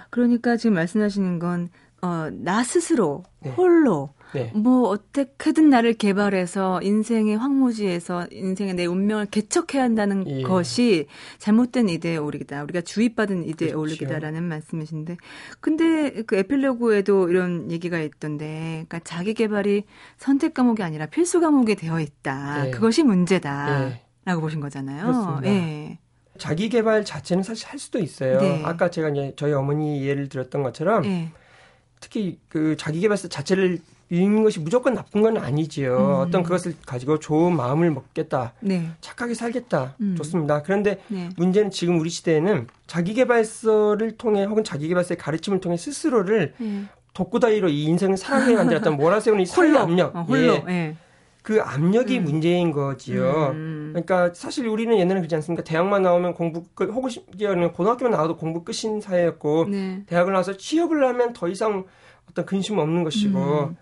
[0.09, 1.67] 그러니까 지금 말씀하시는 건
[2.01, 3.49] 어, 나 스스로 네.
[3.49, 4.51] 홀로 네.
[4.55, 10.41] 뭐 어떻게든 나를 개발해서 인생의 황무지에서 인생의 내 운명을 개척해야 한다는 예.
[10.41, 12.63] 것이 잘못된 이데올로기다.
[12.63, 14.49] 우리가 주입받은 이데올로기다라는 그렇죠.
[14.49, 15.17] 말씀이신데,
[15.59, 19.83] 근데 그 에필로그에도 이런 얘기가 있던데, 그러니까 자기 개발이
[20.17, 22.63] 선택 과목이 아니라 필수 과목이 되어 있다.
[22.63, 22.71] 네.
[22.71, 24.35] 그것이 문제다라고 네.
[24.35, 25.03] 보신 거잖아요.
[25.03, 25.47] 그렇습니다.
[25.47, 25.99] 예.
[26.37, 28.39] 자기 개발 자체는 사실 할 수도 있어요.
[28.39, 28.63] 네.
[28.65, 31.03] 아까 제가 이제 저희 어머니 예를 들었던 것처럼.
[31.03, 31.31] 네.
[31.99, 35.97] 특히 그 자기 개발서 자체를 읽는 것이 무조건 나쁜 건 아니지요.
[35.97, 36.27] 음.
[36.27, 38.53] 어떤 그것을 가지고 좋은 마음을 먹겠다.
[38.59, 38.89] 네.
[39.01, 39.95] 착하게 살겠다.
[40.01, 40.15] 음.
[40.17, 40.61] 좋습니다.
[40.61, 41.29] 그런데 네.
[41.37, 46.83] 문제는 지금 우리 시대에는 자기개발서를 통해 혹은 자기개발서의 가르침을 통해 스스로를 네.
[47.13, 50.15] 독구다이로 이 인생을 살아가게 만들었던 몰아세우는 이 사회 압력.
[50.15, 50.63] 어, 홀로.
[50.67, 50.73] 예.
[50.73, 50.95] 예.
[51.43, 52.23] 그 압력이 음.
[52.23, 53.51] 문제인 거지요.
[53.51, 53.89] 음.
[53.91, 55.63] 그러니까 사실 우리는 옛날에 그렇지 않습니까?
[55.63, 57.11] 대학만 나오면 공부 끝, 혹은
[57.73, 60.03] 고등학교만 나와도 공부 끝인 사회였고, 네.
[60.07, 61.83] 대학을 나와서 취업을 하면 더 이상
[62.29, 63.77] 어떤 근심 없는 것이고, 음.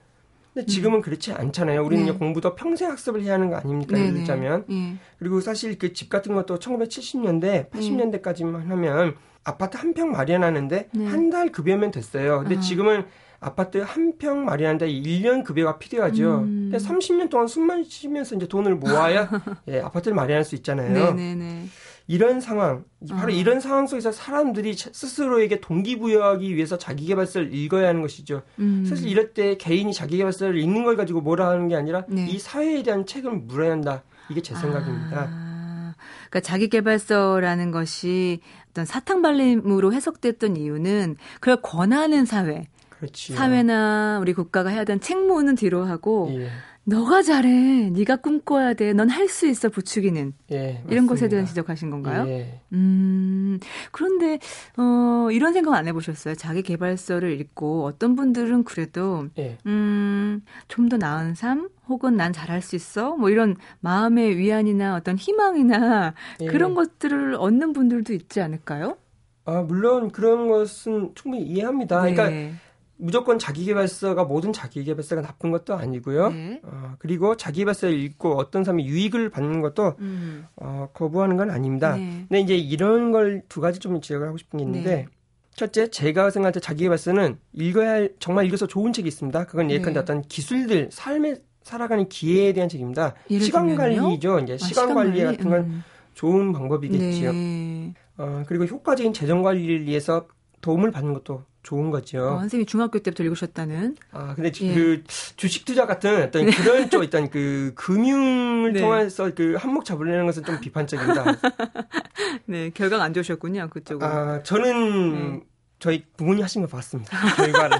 [0.53, 1.01] 근데 지금은 음.
[1.01, 1.83] 그렇지 않잖아요.
[1.83, 2.11] 우리는 네.
[2.11, 3.97] 공부도 평생 학습을 해야 하는 거 아닙니까?
[3.97, 4.65] 예를 들자면.
[4.67, 4.95] 네.
[5.17, 11.05] 그리고 사실 그 집 같은 것도 1970년대, 80년대까지만 하면 아파트 한 평 마련하는데 네.
[11.05, 12.39] 한달 급여면 됐어요.
[12.41, 12.59] 근데 아.
[12.59, 13.05] 지금은
[13.39, 16.39] 아파트 한 평 마련하는데 1년 급여가 필요하죠.
[16.41, 16.69] 음.
[16.71, 19.29] 근데 30년 동안 숨만 쉬면서 이제 돈을 모아야
[19.67, 21.13] 예, 아파트를 마련할 수 있잖아요.
[21.13, 21.65] 네네네.
[22.07, 23.35] 이런 상황, 바로 아.
[23.35, 28.41] 이런 상황 속에서 사람들이 스스로에게 동기부여하기 위해서 자기개발서를 읽어야 하는 것이죠.
[28.59, 28.85] 음.
[28.85, 32.27] 사실 이럴 때 개인이 자기개발서를 읽는 걸 가지고 뭐라 하는 게 아니라 네.
[32.27, 34.03] 이 사회에 대한 책임을 물어야 한다.
[34.29, 35.27] 이게 제 생각입니다.
[35.29, 35.95] 아.
[36.29, 38.39] 그러니까 자기개발서라는 것이
[38.71, 43.37] 어떤 사탕발림으로 해석됐던 이유는 그걸 권하는 사회, 그렇지요.
[43.37, 46.49] 사회나 우리 국가가 해야 되는 책무는 뒤로 하고 예.
[46.91, 47.89] 너가 잘해.
[47.91, 48.91] 네가 꿈꿔야 돼.
[48.93, 49.69] 넌 할 수 있어.
[49.69, 50.33] 부추기는.
[50.51, 52.27] 예, 이런 것에 대한 지적하신 건가요?
[52.27, 52.59] 예.
[52.73, 53.59] 음.
[53.91, 54.39] 그런데
[54.77, 56.35] 어 이런 생각 안 해보셨어요?
[56.35, 59.57] 자기 개발서를 읽고 어떤 분들은 그래도 예.
[59.65, 66.13] 음좀 더 나은 삶 혹은 난 잘할 수 있어 뭐 이런 마음의 위안이나 어떤 희망이나
[66.41, 66.45] 예.
[66.47, 68.97] 그런 것들을 얻는 분들도 있지 않을까요?
[69.45, 71.99] 아 물론 그런 것은 충분히 이해합니다.
[72.01, 72.35] 그러니까 네.
[72.35, 72.70] 그러니까
[73.01, 76.29] 무조건 자기개발서가 모든 자기개발서가 나쁜 것도 아니고요.
[76.29, 76.61] 네.
[76.63, 80.45] 어, 그리고 자기개발서를 읽고 어떤 사람이 유익을 받는 것도 음.
[80.55, 81.95] 어, 거부하는 건 아닙니다.
[81.95, 82.25] 네.
[82.29, 85.07] 근데 이제 이런 걸 두 가지 좀 지적을 하고 싶은 게 있는데 네.
[85.55, 89.45] 첫째, 제가 생각할 때 자기개발서는 읽어야 할 정말 읽어서 좋은 책이 있습니다.
[89.45, 89.99] 그건 예컨대 네.
[89.99, 93.15] 어떤 기술들, 삶에 살아가는 기회에 대한 책입니다.
[93.29, 94.39] 시간 관리죠.
[94.39, 95.83] 이제 아, 시간 관리 같은 건 음.
[96.13, 97.31] 좋은 방법이겠지요.
[97.33, 97.93] 네.
[98.17, 100.27] 어, 그리고 효과적인 재정 관리를 위해서
[100.61, 102.27] 도움을 받는 것도 좋은 거죠.
[102.27, 103.95] 어, 선생님이 중학교 때부터 읽으셨다는.
[104.11, 104.73] 아, 근데 예.
[104.73, 105.03] 그
[105.35, 106.51] 주식 투자 같은 어떤 네.
[106.51, 108.81] 그런 쪽 일단 그 금융을 네.
[108.81, 111.23] 통해서 그 한몫 잡으려는 것은 좀 비판적입니다.
[112.45, 114.07] 네, 결과가 안 좋으셨군요, 그쪽은.
[114.07, 115.43] 아, 저는 네.
[115.79, 117.17] 저희 부모님 하신 걸 봤습니다.
[117.35, 117.77] 결과를.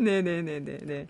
[0.00, 0.60] 네네네네.
[0.64, 0.78] 네.
[0.82, 1.06] 네.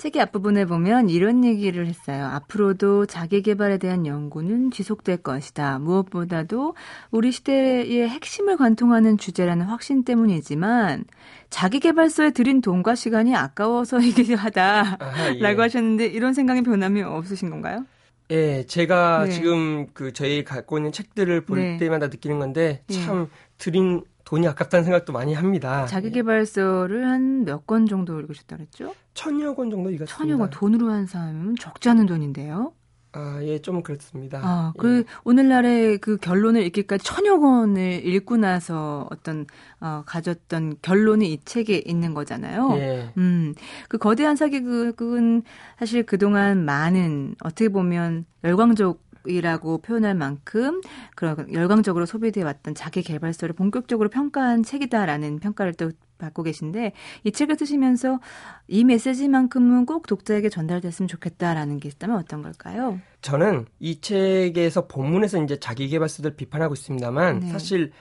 [0.00, 2.24] 어, 책의 앞부분에 보면 이런 얘기를 했어요.
[2.24, 5.78] 앞으로도 자기 개발에 대한 연구는 지속될 것이다.
[5.78, 6.74] 무엇보다도
[7.10, 11.04] 우리 시대의 핵심을 관통하는 주제라는 확신 때문이지만
[11.50, 15.62] 자기 개발서에 들인 돈과 시간이 아까워서이기도 하다라고 예.
[15.62, 17.84] 하셨는데 이런 생각의 변함이 없으신 건가요?
[18.30, 19.30] 예, 제가 네.
[19.32, 21.76] 지금 그 저희 갖고 있는 책들을 볼 네.
[21.78, 23.04] 때마다 느끼는 건데 네.
[23.04, 25.86] 참 들인 돈이 아깝다는 생각도 많이 합니다.
[25.86, 28.94] 자기개발서를 한 몇 권 정도 읽으셨다 그랬죠?
[29.14, 30.16] 천여 권 정도 읽었습니다.
[30.16, 32.72] 천여 권 돈으로 한 사람은 적지 않은 돈인데요.
[33.12, 34.40] 아, 예, 좀 그렇습니다.
[34.40, 35.04] 아, 그 예.
[35.24, 39.46] 오늘날의 그 결론을 읽기까지 천여 권을 읽고 나서 어떤
[39.80, 42.70] 어 가졌던 결론이 이 책에 있는 거잖아요.
[42.76, 43.12] 예.
[43.18, 43.52] 음.
[43.88, 45.42] 그 거대한 사기극은
[45.80, 50.80] 사실 그동안 많은 어떻게 보면 열광적 이라고 표현할 만큼
[51.14, 56.92] 그런 열광적으로 소비돼 왔던 자기 개발서를 본격적으로 평가한 책이다라는 평가를 또 받고 계신데
[57.24, 58.20] 이 책을 쓰시면서
[58.68, 63.00] 이 메시지만큼은 꼭 독자에게 전달됐으면 좋겠다라는 게 있다면 어떤 걸까요?
[63.22, 67.48] 저는 이 책에서 본문에서 이제 자기 개발서들 비판하고 있습니다만 네.
[67.48, 67.92] 사실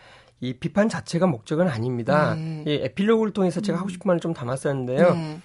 [0.42, 2.36] 이 비판 자체가 목적은 아닙니다.
[2.36, 2.64] 네.
[2.66, 5.14] 이 에필로그를 통해서 제가 하고 싶은 말을 좀 담았었는데요.
[5.14, 5.40] 네.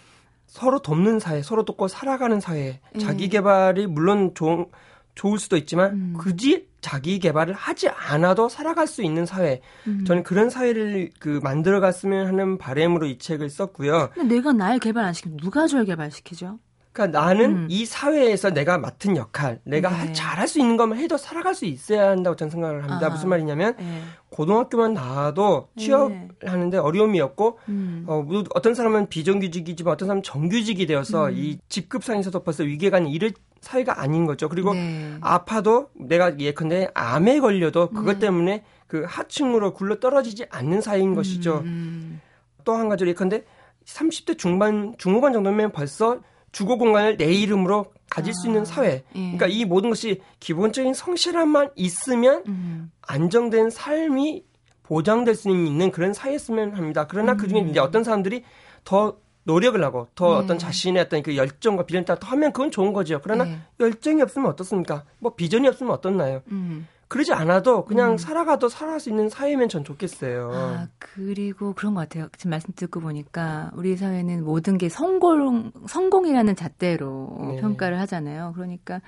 [0.47, 3.29] 서로 돕는 사회, 서로 돕고 살아가는 사회, 자기 네.
[3.31, 4.67] 개발이 물론 좋은
[5.15, 6.15] 좋을 수도 있지만 음.
[6.19, 9.61] 굳이 자기 개발을 하지 않아도 살아갈 수 있는 사회.
[9.87, 10.05] 음.
[10.05, 14.11] 저는 그런 사회를 그 만들어 갔으면 하는 바램으로 이 책을 썼고요.
[14.15, 16.59] 근데 내가 날 개발 안 시키면 누가 저를 개발시키죠?
[16.95, 17.67] 그러니까 나는 음.
[17.69, 20.13] 이 사회에서 내가 맡은 역할, 내가 네.
[20.13, 23.09] 잘할 수 있는 것만 해도 살아갈 수 있어야 한다고 저는 생각을 합니다.
[23.09, 23.11] 아.
[23.11, 24.03] 무슨 말이냐면 네.
[24.31, 26.49] 고등학교만 나와도 취업을 네.
[26.49, 28.05] 하는데 어려움이었고 음.
[28.07, 31.33] 어, 어떤 사람은 비정규직이지만 어떤 사람은 정규직이 되어서 음.
[31.35, 34.49] 이 직급상에서도 벌써 위계관이 이를 사회가 아닌 거죠.
[34.49, 35.17] 그리고 네.
[35.21, 38.19] 아파도 내가 예컨대 암에 걸려도 그것 네.
[38.21, 41.15] 때문에 그 하층으로 굴러 떨어지지 않는 사회인 음.
[41.17, 41.63] 것이죠.
[41.65, 42.21] 음.
[42.63, 43.43] 또한 가지로 예컨대
[43.85, 46.21] 30대 중반 중후반 정도면 벌써
[46.55, 48.89] 주거 공간을 내 이름으로 가질 아, 수 있는 아, 사회.
[48.89, 49.03] 예.
[49.13, 52.93] 그러니까 이 모든 것이 기본적인 성실함만 있으면 음.
[53.03, 54.45] 안정된 삶이
[54.85, 57.07] 보장될 수 있는 그런 사회였으면 합니다.
[57.09, 57.37] 그러나 음.
[57.37, 58.45] 그 중에 이제 어떤 사람들이
[58.85, 60.45] 더 노력을 하고 더 네.
[60.45, 63.21] 어떤 자신의 어떤 그 열정과 비전을 더 하면 그건 좋은 거죠.
[63.23, 63.59] 그러나 네.
[63.81, 65.05] 열정이 없으면 어떻습니까?
[65.19, 66.43] 뭐 비전이 없으면 어떻나요?
[66.53, 66.87] 음.
[67.15, 68.19] 그러지 않아도 그냥 음.
[68.19, 70.51] 살아가도 살아갈 수 있는 사회면 전 좋겠어요.
[70.53, 72.27] 아, 그리고 그런 것 같아요.
[72.37, 77.61] 지금 말씀 듣고 보니까 우리 사회는 모든 게 성공, 성공이라는 잣대로 네.
[77.61, 78.53] 평가를 하잖아요.
[78.57, 79.01] 그러니까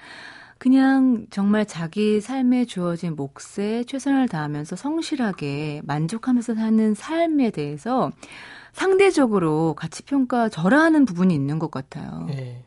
[0.58, 8.12] 그냥 정말 자기 삶에 주어진 몫에 최선을 다하면서 성실하게 만족하면서 사는 삶에 대해서
[8.72, 12.26] 상대적으로 가치 평가 절하하는 부분이 있는 것 같아요.
[12.28, 12.65] 네.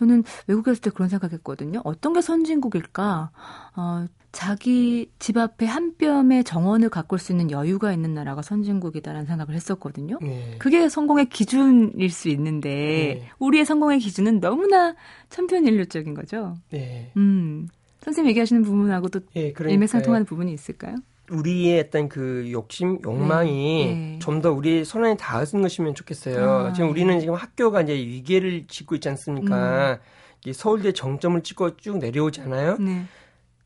[0.00, 1.82] 저는 외국에 있을 때 그런 생각했거든요.
[1.84, 3.30] 어떤 게 선진국일까?
[3.76, 9.54] 어, 자기 집 앞에 한 뼘의 정원을 가꿀 수 있는 여유가 있는 나라가 선진국이다라는 생각을
[9.54, 10.18] 했었거든요.
[10.22, 10.56] 네.
[10.58, 13.28] 그게 성공의 기준일 수 있는데 네.
[13.38, 14.94] 우리의 성공의 기준은 너무나
[15.28, 16.56] 천편일률적인 거죠.
[16.70, 17.12] 네.
[17.18, 17.68] 음.
[18.00, 20.96] 선생님 얘기하시는 부분하고도 네, 일맥상통하는 부분이 있을까요?
[21.30, 24.18] 우리의 어떤 그 욕심, 욕망이 네, 네.
[24.20, 26.50] 좀더 우리 손안에 닿았은 것이면 좋겠어요.
[26.50, 30.00] 아, 지금 우리는 지금 학교가 이제 위기를 짓고 있지 않습니까?
[30.46, 30.52] 음.
[30.52, 32.78] 서울대 정점을 찍고 쭉 내려오잖아요.
[32.78, 33.04] 네.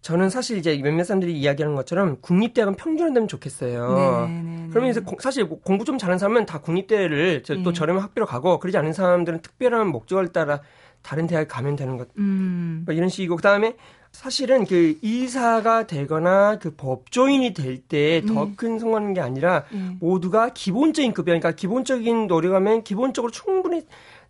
[0.04, 3.94] 저는 사실 이제 몇몇 사람들이 이야기하는 것처럼 국립대학은 평준화되면 좋겠어요.
[3.94, 4.42] 네네네.
[4.42, 7.72] 네, 네, 그러면 이제 고, 사실 공부 좀 잘하는 사람은 다 국립대를 또 네.
[7.72, 10.60] 저렴한 학비로 가고 그러지 않은 사람들은 특별한 목적을 따라
[11.00, 12.08] 다른 대학에 가면 되는 것.
[12.18, 12.82] 음.
[12.84, 13.76] 뭐 이런 식이고 그다음에
[14.14, 18.78] 사실은 그 이사가 되거나 그 법조인이 될 때 더큰 음.
[18.78, 19.98] 성공하는 게 아니라 음.
[20.00, 23.82] 모두가 기본적인 급여, 그러니까 기본적인 노력하면 기본적으로 충분히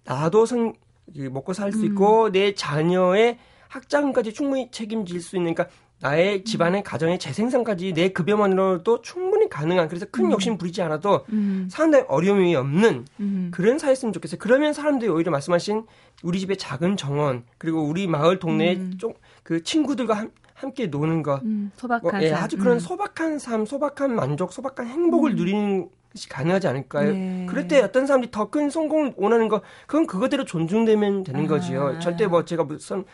[0.04, 0.72] 나도 성,
[1.14, 1.84] 먹고 살수 음.
[1.84, 6.84] 있고 내 자녀의 학자금까지 충분히 책임질 수 있는 그러니까 나의 집안의 음.
[6.84, 10.32] 가정의 재생산까지 내 급여만으로도 충분히 가능한 그래서 큰 음.
[10.32, 11.68] 욕심 부리지 않아도 음.
[11.70, 13.50] 사는데 어려움이 없는 음.
[13.52, 14.38] 그런 사회였으면 좋겠어요.
[14.38, 15.86] 그러면 사람들이 오히려 말씀하신
[16.22, 18.98] 우리 집의 작은 정원 그리고 우리 마을 동네에 음.
[18.98, 24.14] 좀그 친구들과 함, 함께 노는 것 음, 소박한 뭐, 예, 아주 그런 소박한 삶, 소박한
[24.14, 25.88] 만족, 소박한 행복을 누리는
[26.28, 27.12] 가능하지 않을까요?
[27.12, 27.46] 네.
[27.48, 31.48] 그럴 때 어떤 사람들이 더 큰 성공을 원하는 거 그건 그거대로 존중되면 되는 아.
[31.48, 31.98] 거지요.
[32.00, 33.04] 절대 뭐 제가 무슨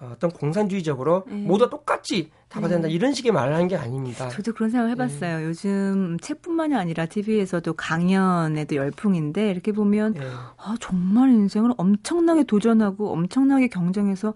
[0.00, 1.34] 어떤 공산주의적으로 네.
[1.36, 2.94] 모두 똑같이 다 받아야 된다 네.
[2.94, 4.28] 이런 식의 말을 한게 아닙니다.
[4.28, 5.38] 저도 그런 생각 해봤어요.
[5.38, 5.44] 네.
[5.44, 10.20] 요즘 책뿐만이 아니라 TV에서도 강연에도 열풍인데 이렇게 보면 네.
[10.56, 14.34] 아, 정말 인생을 엄청나게 도전하고 엄청나게 경쟁해서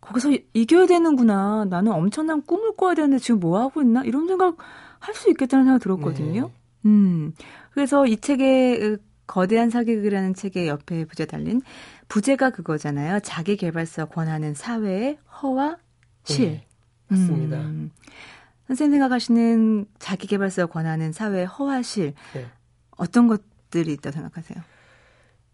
[0.00, 1.66] 거기서 이겨야 되는구나.
[1.70, 4.02] 나는 엄청난 꿈을 꿔야 되는데 지금 뭐 하고 있나?
[4.04, 4.56] 이런 생각
[4.98, 6.50] 할 수 있겠다는 생각 들었거든요.
[6.82, 6.90] 네.
[6.90, 7.32] 음.
[7.72, 11.60] 그래서 이 책의 거대한 사기극이라는 책의 옆에 부제 달린
[12.08, 13.20] 부제가 그거잖아요.
[13.20, 15.78] 자기 개발서 권하는 사회의 허와
[16.24, 16.50] 실.
[16.50, 16.66] 네,
[17.08, 17.58] 맞습니다.
[17.58, 17.90] 음.
[18.68, 22.14] 선생님 생각하시는 자기 개발서 권하는 사회의 허와 실.
[22.34, 22.46] 네.
[22.96, 24.62] 어떤 것들이 있다고 생각하세요?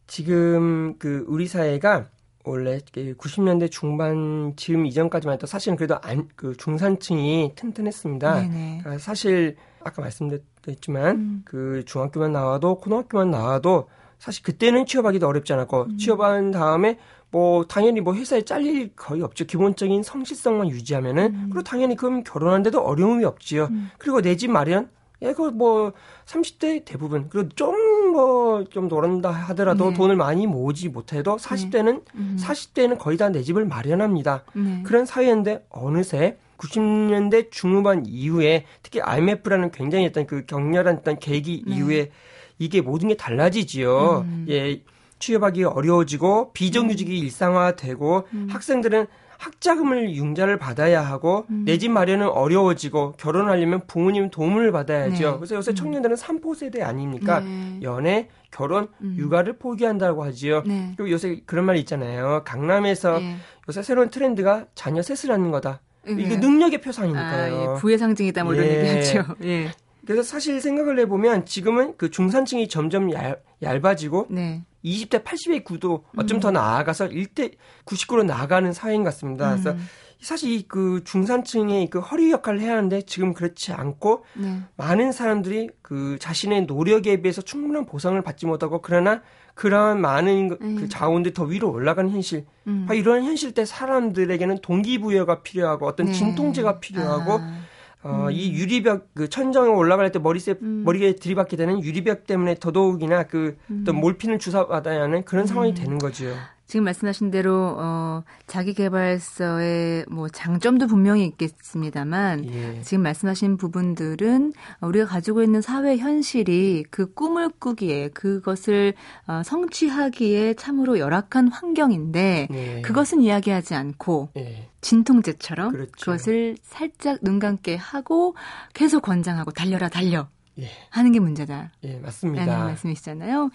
[0.07, 2.09] 지금 그 우리 사회가
[2.45, 8.49] 원래 90년대 중반 즈음 이전까지만 해도 사실은 그래도 안, 그 중산층이 튼튼했습니다.
[8.49, 10.43] 그러니까 사실 아까 말씀드렸
[10.81, 11.43] 지만 음.
[11.45, 15.97] 그 중학교만 나와도 고등학교만 나와도 사실 그때는 취업하기도 어렵지 않았고 음.
[15.99, 16.99] 취업한 다음에
[17.31, 19.45] 뭐 당연히 뭐 회사에 잘릴 거의 없죠.
[19.47, 21.47] 기본적인 성실성만 유지하면은 음.
[21.51, 23.69] 그리고 당연히 그럼 결혼하는데도 어려움이 없지요.
[23.71, 23.91] 음.
[23.99, 24.89] 그리고 내 집 마련
[25.23, 25.93] 예, 그뭐
[26.27, 27.75] 30대 대부분 그리고 좀
[28.13, 29.97] 뭐좀 좀 노른다 하더라도 네.
[29.97, 32.01] 돈을 많이 모으지 못해도 40대는 네.
[32.17, 32.37] 음.
[32.41, 34.45] 40대는 거의 다 내 집을 마련합니다.
[34.55, 34.83] 네.
[34.85, 41.77] 그런 사회인데 어느새 90년대 중후반 이후에 특히 IMF라는 굉장히 어떤 그 격렬한 어떤 계기 네.
[41.77, 42.11] 이후에
[42.59, 44.25] 이게 모든 게 달라지지요.
[44.27, 44.47] 음.
[44.49, 44.83] 예.
[45.19, 47.25] 취업하기 어려워지고 비정규직이 음.
[47.25, 48.49] 일상화되고 음.
[48.51, 49.07] 학생들은
[49.43, 51.65] 학자금을 융자를 받아야 하고 음.
[51.65, 55.31] 내집 마련은 어려워지고 결혼하려면 부모님 도움을 받아야죠.
[55.33, 55.37] 네.
[55.37, 55.75] 그래서 요새 음.
[55.75, 57.41] 청년들은 삼포 세대 아닙니까?
[57.41, 57.81] 네.
[57.83, 59.17] 연애, 결혼, 음.
[59.19, 60.63] 육아를 포기한다고 하지요.
[60.65, 60.93] 네.
[60.97, 62.43] 그리고 요새 그런 말 있잖아요.
[62.45, 63.37] 강남에서 네.
[63.69, 65.81] 요새 새로운 트렌드가 자녀 셋을 하는 거다.
[66.07, 67.55] 이게 능력의 표상이니까요.
[67.55, 67.81] 아, 예.
[67.81, 68.79] 부의 상징이다 뭐 이런 예.
[68.79, 69.35] 얘기하죠.
[69.45, 69.73] 예.
[70.07, 74.63] 그래서 사실 생각을 해보면 지금은 그 중산층이 점점 얇, 얇아지고 네.
[74.85, 76.41] 20대 80의 구도 어쩜 음.
[76.41, 77.53] 더 나아가서 1대
[77.85, 79.55] 99로 나아가는 사회인 것 같습니다.
[79.55, 79.63] 음.
[79.63, 79.79] 그래서
[80.21, 84.61] 사실 그 중산층의 그 허리 역할을 해야 하는데 지금 그렇지 않고 네.
[84.77, 89.23] 많은 사람들이 그 자신의 노력에 비해서 충분한 보상을 받지 못하고 그러나
[89.55, 90.89] 그러한 많은 그 음.
[90.89, 92.47] 자원들이 더 위로 올라가는 현실.
[92.67, 92.87] 음.
[92.93, 96.13] 이런 현실 때 사람들에게는 동기부여가 필요하고 어떤 네.
[96.13, 97.59] 진통제가 필요하고 아.
[98.03, 98.33] 어, 음.
[98.33, 100.83] 이 유리벽 그 천정에 올라갈 때 머리세 음.
[100.85, 104.01] 머리에 들이받게 되는 유리벽 때문에 더더욱이나 그 어떤 음.
[104.01, 105.75] 몰핀을 주사받아야 하는 그런 상황이 음.
[105.75, 106.27] 되는 거죠.
[106.73, 112.81] 지금 말씀하신 대로 어 자기 개발서의 뭐 장점도 분명히 있겠습니다만 예.
[112.81, 118.95] 지금 말씀하신 부분들은 우리가 가지고 있는 사회 현실이 그 꿈을 꾸기에 그것을
[119.27, 122.81] 어 성취하기에 참으로 열악한 환경인데 예.
[122.81, 124.71] 그것은 이야기하지 않고 예.
[124.81, 125.93] 진통제처럼 그렇죠.
[125.99, 128.35] 그것을 살짝 눈 감게 하고
[128.73, 130.27] 계속 권장하고 달려라 달려
[130.59, 130.69] 예.
[130.91, 131.71] 하는 게 문제다.
[131.85, 132.45] 예, 맞습니다.
[132.45, 133.51] 라는 말씀이시잖아요.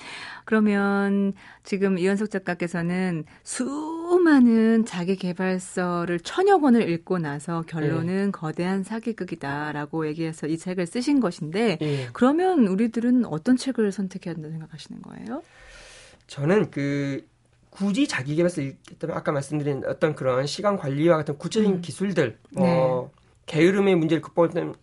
[0.46, 1.34] 그러면
[1.64, 8.32] 지금 이현석 작가께서는 수많은 자기 개발서를 천여 권을 읽고 나서 결론은 예.
[8.32, 12.08] 거대한 사기극이다라고 얘기해서 이 책을 쓰신 것인데 예.
[12.14, 15.44] 그러면 우리들은 어떤 책을 선택해야 한다고 생각하시는 거예요?
[16.26, 17.26] 저는 그
[17.70, 21.82] 굳이 자기 개발서 읽겠다면 아까 말씀드린 어떤 그런 시간 관리와 같은 구체적인 음.
[21.82, 23.22] 기술들, 뭐 네.
[23.46, 24.76] 게으름의 문제를 극복할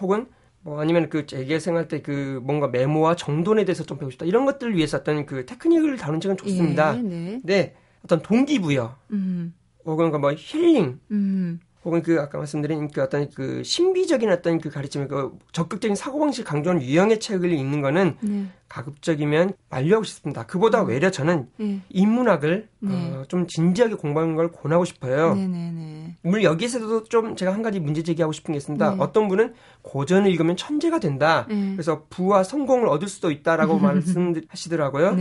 [0.00, 0.26] 혹은
[0.62, 4.76] 뭐 아니면 그 재계생할 때 그 뭔가 메모와 정돈에 대해서 좀 배우고 싶다 이런 것들을
[4.76, 6.96] 위해서 어떤 그 테크닉을 다룬 책은 좋습니다.
[6.98, 7.40] 예, 네.
[7.42, 7.74] 네.
[8.04, 9.54] 어떤 동기부여, 음.
[9.84, 11.60] 혹은 뭐 힐링, 음.
[11.84, 16.82] 혹은 그 아까 말씀드린 그 어떤 그 신비적인 어떤 그 가르침을 그 적극적인 사고방식 강조하는
[16.82, 18.46] 유형의 책을 읽는 거는 네.
[18.68, 20.46] 가급적이면 만류하고 싶습니다.
[20.46, 20.88] 그보다 음.
[20.88, 21.80] 외려 저는 네.
[21.90, 22.92] 인문학을 네.
[22.92, 25.34] 어, 좀 진지하게 공부하는 걸 권하고 싶어요.
[25.34, 25.70] 네네네.
[25.70, 26.16] 네, 네.
[26.22, 28.94] 물론 여기서도 좀 제가 한 가지 문제 제기하고 싶은 게 있습니다.
[28.94, 28.96] 네.
[29.00, 31.46] 어떤 분은 고전을 읽으면 천재가 된다.
[31.48, 35.16] 그래서 부와 성공을 얻을 수도 있다라고 말씀하시더라고요.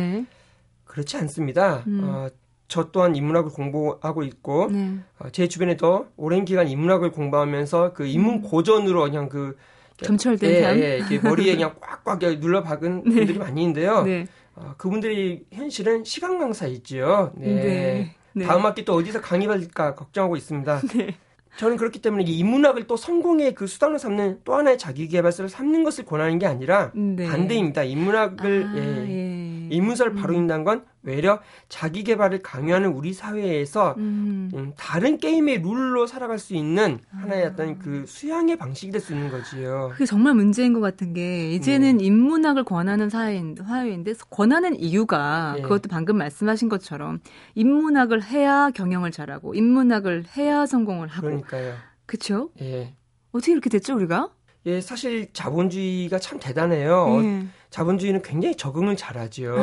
[0.92, 1.84] 그렇지 않습니다.
[1.88, 2.02] 음.
[2.04, 2.28] 어,
[2.72, 4.96] 저 또한 인문학을 공부하고 있고 네.
[5.20, 8.42] 어, 제 주변에도 오랜 기간 인문학을 공부하면서 그 인문 음.
[8.42, 9.58] 고전으로 그냥 그
[9.98, 13.16] 점철된 예, 삶, 예, 예, 머리에 그냥 꽉꽉 눌러 박은 네.
[13.16, 14.04] 분들이 많이 있는데요.
[14.04, 14.26] 네.
[14.56, 17.34] 어, 그분들이 현실은 시간 강사이지요.
[17.36, 17.54] 네.
[17.54, 18.16] 네.
[18.32, 18.46] 네.
[18.46, 20.80] 다음 학기 또 어디서 강의 받을까 걱정하고 있습니다.
[20.96, 21.18] 네.
[21.58, 25.84] 저는 그렇기 때문에 이 인문학을 또 성공의 그 수단으로 삼는 또 하나의 자기 개발서를 삼는
[25.84, 27.28] 것을 권하는 게 아니라 네.
[27.28, 27.84] 반대입니다.
[27.84, 29.10] 인문학을 아, 예.
[29.10, 29.68] 예.
[29.70, 30.36] 인문서를 바로 음.
[30.36, 34.52] 읽는다는 건 외려 자기 개발을 강요하는 우리 사회에서 음.
[34.54, 39.32] 음, 다른 게임의 룰로 살아갈 수 있는 하나의 어떤 그 수양의 방식이 될 수 있는
[39.32, 39.90] 거지요.
[39.94, 42.06] 그게 정말 문제인 것 같은 게 이제는 네.
[42.06, 45.64] 인문학을 권하는 사회인, 사회인데 권하는 이유가 네.
[45.64, 47.20] 그것도 방금 말씀하신 것처럼
[47.56, 51.28] 인문학을 해야 경영을 잘하고 인문학을 해야 성공을 하고.
[51.28, 51.74] 그러니까요.
[52.06, 52.50] 그렇죠?
[52.62, 52.94] 예.
[53.32, 54.30] 어떻게 이렇게 됐죠 우리가?
[54.68, 57.22] 예, 사실 자본주의가 참 대단해요.
[57.24, 57.46] 예.
[57.72, 59.56] 자본주의는 굉장히 적응을 잘하지요.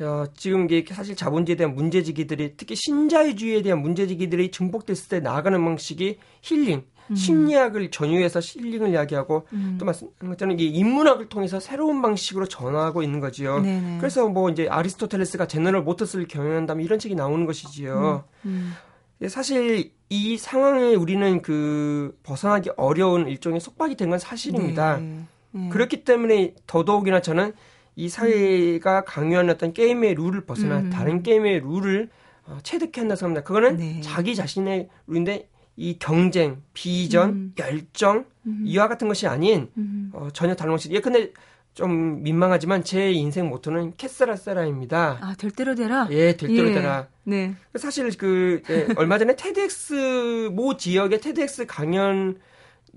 [0.00, 6.18] 어, 지금 이게 사실 자본주의에 대한 문제지기들이 특히 신자유주의에 대한 문제지기들이 증폭됐을 때 나아가는 방식이
[6.42, 7.16] 힐링, 음.
[7.16, 9.76] 심리학을 전유해서 힐링을 이야기하고 음.
[9.78, 13.60] 또 말씀한 것처럼 이 인문학을 통해서 새로운 방식으로 전화하고 있는 거지요.
[13.60, 13.96] 네네.
[13.98, 18.24] 그래서 뭐 이제 아리스토텔레스가 제너럴 모터스를 경영한다면 이런 책이 나오는 것이지요.
[18.44, 18.74] 음.
[19.20, 19.24] 음.
[19.24, 24.98] 예, 사실 이 상황에 우리는 그 벗어나기 어려운 일종의 속박이 된 건 사실입니다.
[24.98, 25.20] 네.
[25.54, 25.68] 음.
[25.70, 27.52] 그렇기 때문에 더더욱이나 저는
[27.96, 30.90] 이 사회가 강요하는 어떤 게임의 룰을 벗어나 음.
[30.90, 32.08] 다른 게임의 룰을
[32.44, 33.42] 어, 체득해야 한다 생각합니다.
[33.42, 34.00] 그거는 네.
[34.02, 37.54] 자기 자신의 룰인데 이 경쟁, 비전, 음.
[37.58, 38.62] 열정 음.
[38.66, 40.10] 이와 같은 것이 아닌 음.
[40.14, 40.90] 어, 전혀 다른 것이.
[40.92, 41.32] 예, 근데
[41.78, 45.18] 좀 민망하지만 제 인생 모토는 캐스라세라입니다.
[45.20, 46.08] 아, 될 대로 되라?
[46.10, 46.72] 예, 될 대로 예.
[46.72, 47.06] 되라.
[47.22, 47.54] 네.
[47.76, 52.40] 사실 그, 예, 얼마 전에 테드엑스, 모 지역의 테드엑스 강연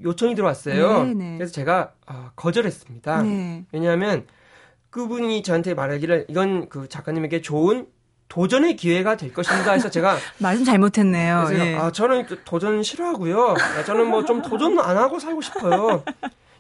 [0.04, 1.04] 요청이 들어왔어요.
[1.04, 1.14] 네네.
[1.14, 1.38] 네.
[1.38, 3.22] 그래서 제가 어, 거절했습니다.
[3.22, 3.66] 네.
[3.72, 4.26] 왜냐하면
[4.90, 7.86] 그분이 저한테 말하기를 이건 그 작가님에게 좋은
[8.30, 9.74] 도전의 기회가 될 것입니다.
[9.74, 11.50] 해서 제가 말씀 잘못했네요.
[11.54, 11.76] 예.
[11.76, 13.50] 아 저는 그 도전 싫어하고요.
[13.60, 16.04] 아, 저는 뭐 좀 도전 안 하고 살고 싶어요.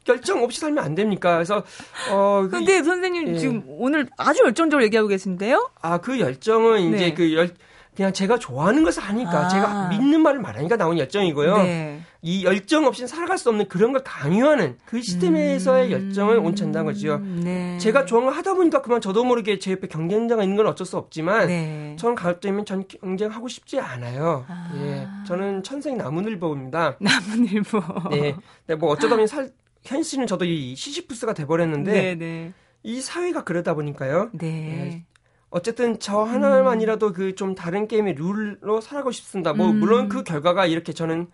[0.03, 1.33] 결정 없이 살면 안 됩니까?
[1.35, 1.63] 그래서
[2.11, 3.37] 어그 근데 그, 선생님 예.
[3.37, 5.69] 지금 오늘 아주 열정적으로 얘기하고 계신데요?
[5.81, 7.13] 아 그 열정은 이제 네.
[7.13, 7.51] 그열
[7.95, 9.47] 그냥 제가 좋아하는 것을 하니까 아.
[9.49, 11.57] 제가 믿는 말을 말하니까 나온 열정이고요.
[11.57, 12.01] 네.
[12.21, 15.91] 이 열정 없이는 살아갈 수 없는 그런 걸 강요하는 그 시스템에서의 음.
[15.91, 17.17] 열정을 온천다는 거지요.
[17.19, 17.77] 네.
[17.79, 20.97] 제가 좋아하는 걸 하다 보니까 그만 저도 모르게 제 옆에 경쟁자가 있는 건 어쩔 수
[20.97, 21.95] 없지만 네.
[21.99, 24.45] 저는 가급적이면 전 경쟁하고 싶지 않아요.
[24.47, 24.71] 아.
[24.77, 25.07] 예.
[25.27, 26.97] 저는 천생 나무늘보입니다.
[27.01, 27.81] 나무늘보.
[28.11, 28.35] 네.
[28.67, 28.75] 네.
[28.75, 29.51] 뭐 어쩌다 보니 살,
[29.83, 32.53] 현실은 저도 이 시시프스가 돼버렸는데 네, 네.
[32.83, 34.29] 이 사회가 그러다 보니까요.
[34.33, 34.47] 네.
[34.49, 35.05] 네.
[35.49, 37.13] 어쨌든 저 하나만이라도 음.
[37.13, 39.53] 그좀 다른 게임의 룰로 살아가고 싶습니다.
[39.53, 39.79] 뭐 음.
[39.79, 41.27] 물론 그 결과가 이렇게 저는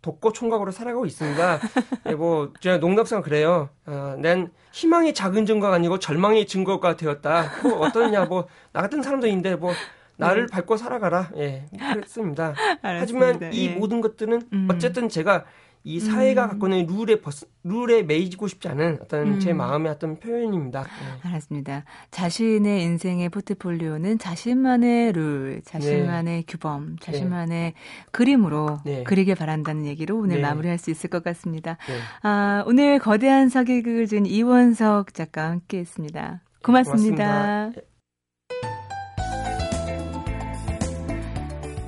[0.00, 1.58] 독고 총각으로 살아가고 있습니다.
[2.04, 3.70] 네, 뭐 제가 농담상 그래요.
[3.86, 7.50] 어, 난 희망의 작은 증거가 아니고 절망의 증거가 되었다.
[7.62, 9.72] 뭐 어떠냐 뭐 나 같은 사람도 있는데 뭐
[10.16, 10.52] 나를 네.
[10.52, 11.30] 밟고 살아가라.
[11.38, 12.54] 예, 그렇습니다.
[12.82, 13.74] 하지만 이 예.
[13.74, 14.68] 모든 것들은 음.
[14.70, 15.44] 어쨌든 제가
[15.86, 16.48] 이 사회가 음.
[16.48, 19.40] 갖고 있는 룰에 벗, 룰에 매이고 싶지 않은 어떤 음.
[19.40, 20.82] 제 마음의 어떤 표현입니다.
[20.82, 21.28] 네.
[21.28, 21.84] 알았습니다.
[22.10, 26.44] 자신의 인생의 포트폴리오는 자신만의 룰, 자신만의 네.
[26.48, 27.74] 규범, 자신만의 네.
[28.12, 29.04] 그림으로 네.
[29.04, 30.42] 그리길 바란다는 얘기로 오늘 네.
[30.42, 31.76] 마무리할 수 있을 것 같습니다.
[31.86, 31.98] 네.
[32.22, 36.40] 아, 오늘 거대한 사기극을 준 이원석 작가와 함께했습니다.
[36.62, 37.24] 고맙습니다.
[37.70, 37.93] 고맙습니다.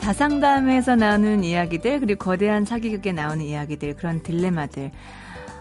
[0.07, 4.93] 다상담에서 나오는 이야기들 그리고 거대한 사기극에 나오는 이야기들 그런 딜레마들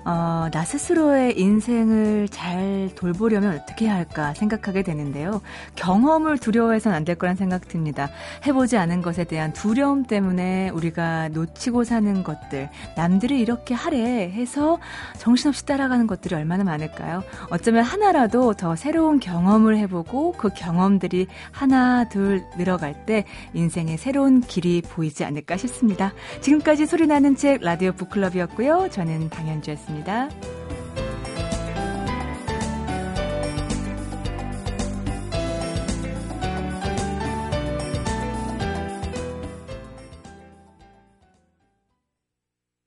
[0.06, 5.42] 어, 나 스스로의 인생을 잘 돌보려면 어떻게 해야 할까 생각하게 되는데요.
[5.76, 8.10] 경험을 두려워해서는 안될 거란 생각 듭니다.
[8.46, 14.78] 해보지 않은 것에 대한 두려움 때문에 우리가 놓치고 사는 것들, 남들이 이렇게 하래 해서
[15.18, 17.24] 정신없이 따라가는 것들이 얼마나 많을까요?
[17.50, 24.84] 어쩌면 하나라도 더 새로운 경험을 해보고 그 경험들이 하나, 둘 늘어갈 때 인생의 새로운 길이
[24.84, 26.14] 보이지 않을까 싶습니다.
[26.42, 28.90] 지금까지 소리나는 책 라디오 북클럽이었고요.
[28.92, 29.95] 저는 당현주였습니다.
[29.96, 30.30] 고맙습니다.